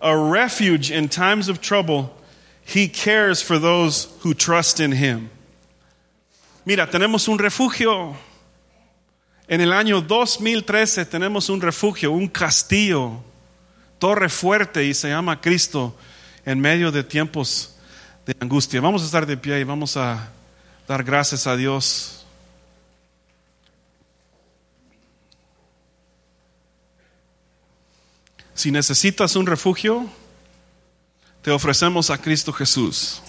a 0.00 0.16
refuge 0.16 0.90
in 0.90 1.08
times 1.08 1.48
of 1.48 1.60
trouble. 1.60 2.14
He 2.64 2.88
cares 2.88 3.42
for 3.42 3.58
those 3.58 4.08
who 4.20 4.34
trust 4.34 4.80
in 4.80 4.92
him. 4.92 5.30
Mira, 6.64 6.86
tenemos 6.86 7.28
un 7.28 7.38
refugio. 7.38 8.16
En 9.48 9.60
el 9.60 9.72
año 9.72 10.00
2013 10.00 11.04
tenemos 11.06 11.48
un 11.50 11.60
refugio, 11.60 12.12
un 12.12 12.28
castillo, 12.28 13.20
torre 13.98 14.28
fuerte 14.28 14.84
y 14.84 14.94
se 14.94 15.08
llama 15.08 15.40
Cristo 15.40 15.96
en 16.46 16.60
medio 16.60 16.92
de 16.92 17.02
tiempos 17.02 17.74
de 18.24 18.36
angustia. 18.38 18.80
Vamos 18.80 19.02
a 19.02 19.06
estar 19.06 19.26
de 19.26 19.36
pie 19.36 19.58
y 19.58 19.64
vamos 19.64 19.96
a 19.96 20.30
dar 20.86 21.02
gracias 21.02 21.48
a 21.48 21.56
Dios. 21.56 22.19
Si 28.60 28.70
necesitas 28.70 29.36
un 29.36 29.46
refugio, 29.46 30.06
te 31.40 31.50
ofrecemos 31.50 32.10
a 32.10 32.18
Cristo 32.18 32.52
Jesús. 32.52 33.22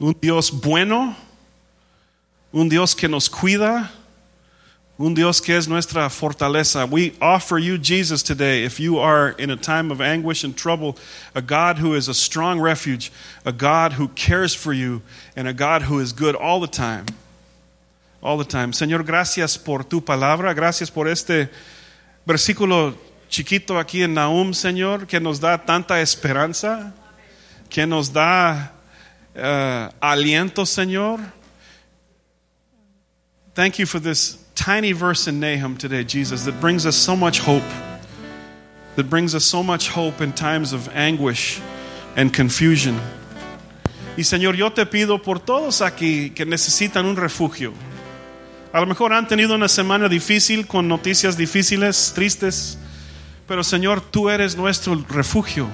Un 0.00 0.16
Dios 0.20 0.50
bueno, 0.50 1.14
un 2.50 2.68
Dios 2.68 2.96
que 2.96 3.06
nos 3.06 3.30
cuida, 3.30 3.92
un 4.98 5.14
Dios 5.14 5.40
que 5.40 5.56
es 5.56 5.68
nuestra 5.68 6.10
fortaleza. 6.10 6.84
We 6.84 7.14
offer 7.20 7.60
you 7.60 7.78
Jesus 7.78 8.24
today 8.24 8.64
if 8.64 8.80
you 8.80 8.98
are 8.98 9.36
in 9.38 9.52
a 9.52 9.56
time 9.56 9.92
of 9.92 10.00
anguish 10.00 10.42
and 10.42 10.56
trouble, 10.56 10.96
a 11.32 11.40
God 11.40 11.78
who 11.78 11.94
is 11.94 12.08
a 12.08 12.14
strong 12.14 12.60
refuge, 12.60 13.12
a 13.44 13.52
God 13.52 13.92
who 13.92 14.08
cares 14.16 14.52
for 14.52 14.72
you, 14.72 15.00
and 15.36 15.46
a 15.46 15.54
God 15.54 15.82
who 15.82 16.00
is 16.00 16.12
good 16.12 16.34
all 16.34 16.58
the 16.58 16.66
time. 16.66 17.06
All 18.20 18.36
the 18.36 18.44
time. 18.44 18.72
Señor, 18.72 19.04
gracias 19.04 19.56
por 19.56 19.84
tu 19.84 20.00
palabra, 20.00 20.56
gracias 20.56 20.90
por 20.90 21.06
este 21.06 21.50
versículo 22.26 22.96
chiquito 23.32 23.78
aquí 23.78 24.02
en 24.02 24.12
Nahum, 24.12 24.52
Señor, 24.52 25.06
que 25.06 25.18
nos 25.18 25.40
da 25.40 25.56
tanta 25.56 26.02
esperanza, 26.02 26.92
que 27.70 27.86
nos 27.86 28.10
da 28.12 28.72
uh, 29.34 29.90
aliento, 30.02 30.66
Señor. 30.66 31.18
Thank 33.54 33.78
you 33.78 33.86
for 33.86 33.98
this 33.98 34.36
tiny 34.54 34.92
verse 34.92 35.26
in 35.26 35.40
Nahum 35.40 35.78
today, 35.78 36.04
Jesus, 36.04 36.44
that 36.44 36.60
brings 36.60 36.84
us 36.84 36.94
so 36.94 37.16
much 37.16 37.40
hope, 37.40 37.64
that 38.96 39.08
brings 39.08 39.34
us 39.34 39.44
so 39.44 39.62
much 39.62 39.88
hope 39.88 40.20
in 40.20 40.34
times 40.34 40.74
of 40.74 40.90
anguish 40.94 41.58
and 42.16 42.34
confusion. 42.34 43.00
Y 44.14 44.24
Señor, 44.24 44.56
yo 44.56 44.68
te 44.68 44.84
pido 44.84 45.22
por 45.22 45.38
todos 45.38 45.80
aquí 45.80 46.34
que 46.34 46.44
necesitan 46.44 47.06
un 47.06 47.16
refugio. 47.16 47.72
A 48.74 48.80
lo 48.80 48.86
mejor 48.86 49.14
han 49.14 49.26
tenido 49.26 49.54
una 49.54 49.68
semana 49.68 50.10
difícil 50.10 50.66
con 50.66 50.86
noticias 50.86 51.38
difíciles, 51.38 52.12
tristes, 52.14 52.78
pero 53.46 53.64
Señor, 53.64 54.00
tú 54.00 54.30
eres 54.30 54.56
nuestro 54.56 54.94
refugio. 55.08 55.68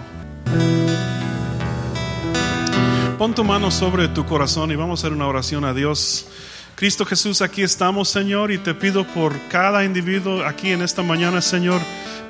Pon 3.19 3.35
tu 3.35 3.43
mano 3.43 3.71
sobre 3.71 4.09
tu 4.09 4.25
corazón 4.25 4.71
y 4.71 4.77
vamos 4.77 5.01
a 5.01 5.07
hacer 5.07 5.13
una 5.13 5.27
oración 5.27 5.65
a 5.65 5.75
Dios. 5.75 6.27
Cristo 6.77 7.05
Jesús, 7.05 7.43
aquí 7.43 7.63
estamos, 7.63 8.09
Señor, 8.09 8.53
y 8.53 8.59
te 8.59 8.73
pido 8.73 9.05
por 9.05 9.37
cada 9.49 9.85
individuo 9.85 10.45
aquí 10.45 10.71
en 10.71 10.83
esta 10.83 11.03
mañana, 11.03 11.43
Señor. 11.43 11.81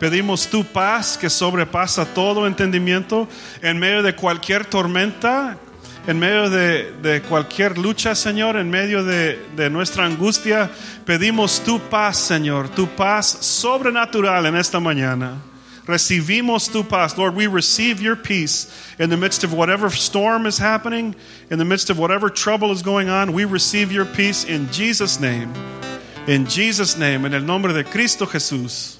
Pedimos 0.01 0.49
tu 0.49 0.65
paz 0.65 1.19
que 1.19 1.29
sobrepasa 1.29 2.07
todo 2.15 2.47
entendimiento 2.47 3.29
en 3.61 3.79
medio 3.79 4.03
de 4.03 4.17
cualquier 4.17 4.65
tormenta, 4.65 5.59
en 6.07 6.19
medio 6.19 6.49
de, 6.49 6.93
de 7.03 7.21
cualquier 7.23 7.77
lucha, 7.77 8.15
Señor, 8.15 8.57
en 8.57 8.71
medio 8.71 9.05
de, 9.05 9.39
de 9.57 9.69
nuestra 9.69 10.05
angustia. 10.05 10.71
Pedimos 11.05 11.61
tu 11.65 11.79
paz, 11.79 12.17
Señor, 12.17 12.69
tu 12.69 12.87
paz 12.87 13.27
sobrenatural 13.27 14.47
en 14.47 14.57
esta 14.57 14.81
mañana. 14.81 15.43
Recibimos 15.87 16.71
tu 16.71 16.85
paz. 16.85 17.17
Lord, 17.17 17.35
we 17.35 17.47
receive 17.47 18.03
your 18.03 18.15
peace 18.15 18.71
in 18.99 19.09
the 19.09 19.17
midst 19.17 19.43
of 19.43 19.55
whatever 19.55 19.89
storm 19.89 20.47
is 20.47 20.59
happening, 20.59 21.15
in 21.51 21.59
the 21.59 21.65
midst 21.65 21.89
of 21.89 21.99
whatever 21.99 22.29
trouble 22.29 22.73
is 22.73 22.83
going 22.83 23.09
on. 23.09 23.33
We 23.33 23.47
receive 23.47 23.91
your 23.91 24.05
peace 24.05 24.45
in 24.45 24.71
Jesus' 24.71 25.19
name. 25.19 25.51
In 26.27 26.45
Jesus' 26.45 26.99
name, 26.99 27.25
en 27.25 27.33
el 27.33 27.41
nombre 27.41 27.73
de 27.73 27.85
Cristo 27.85 28.27
Jesús. 28.27 28.99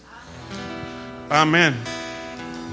Amén. 1.31 1.75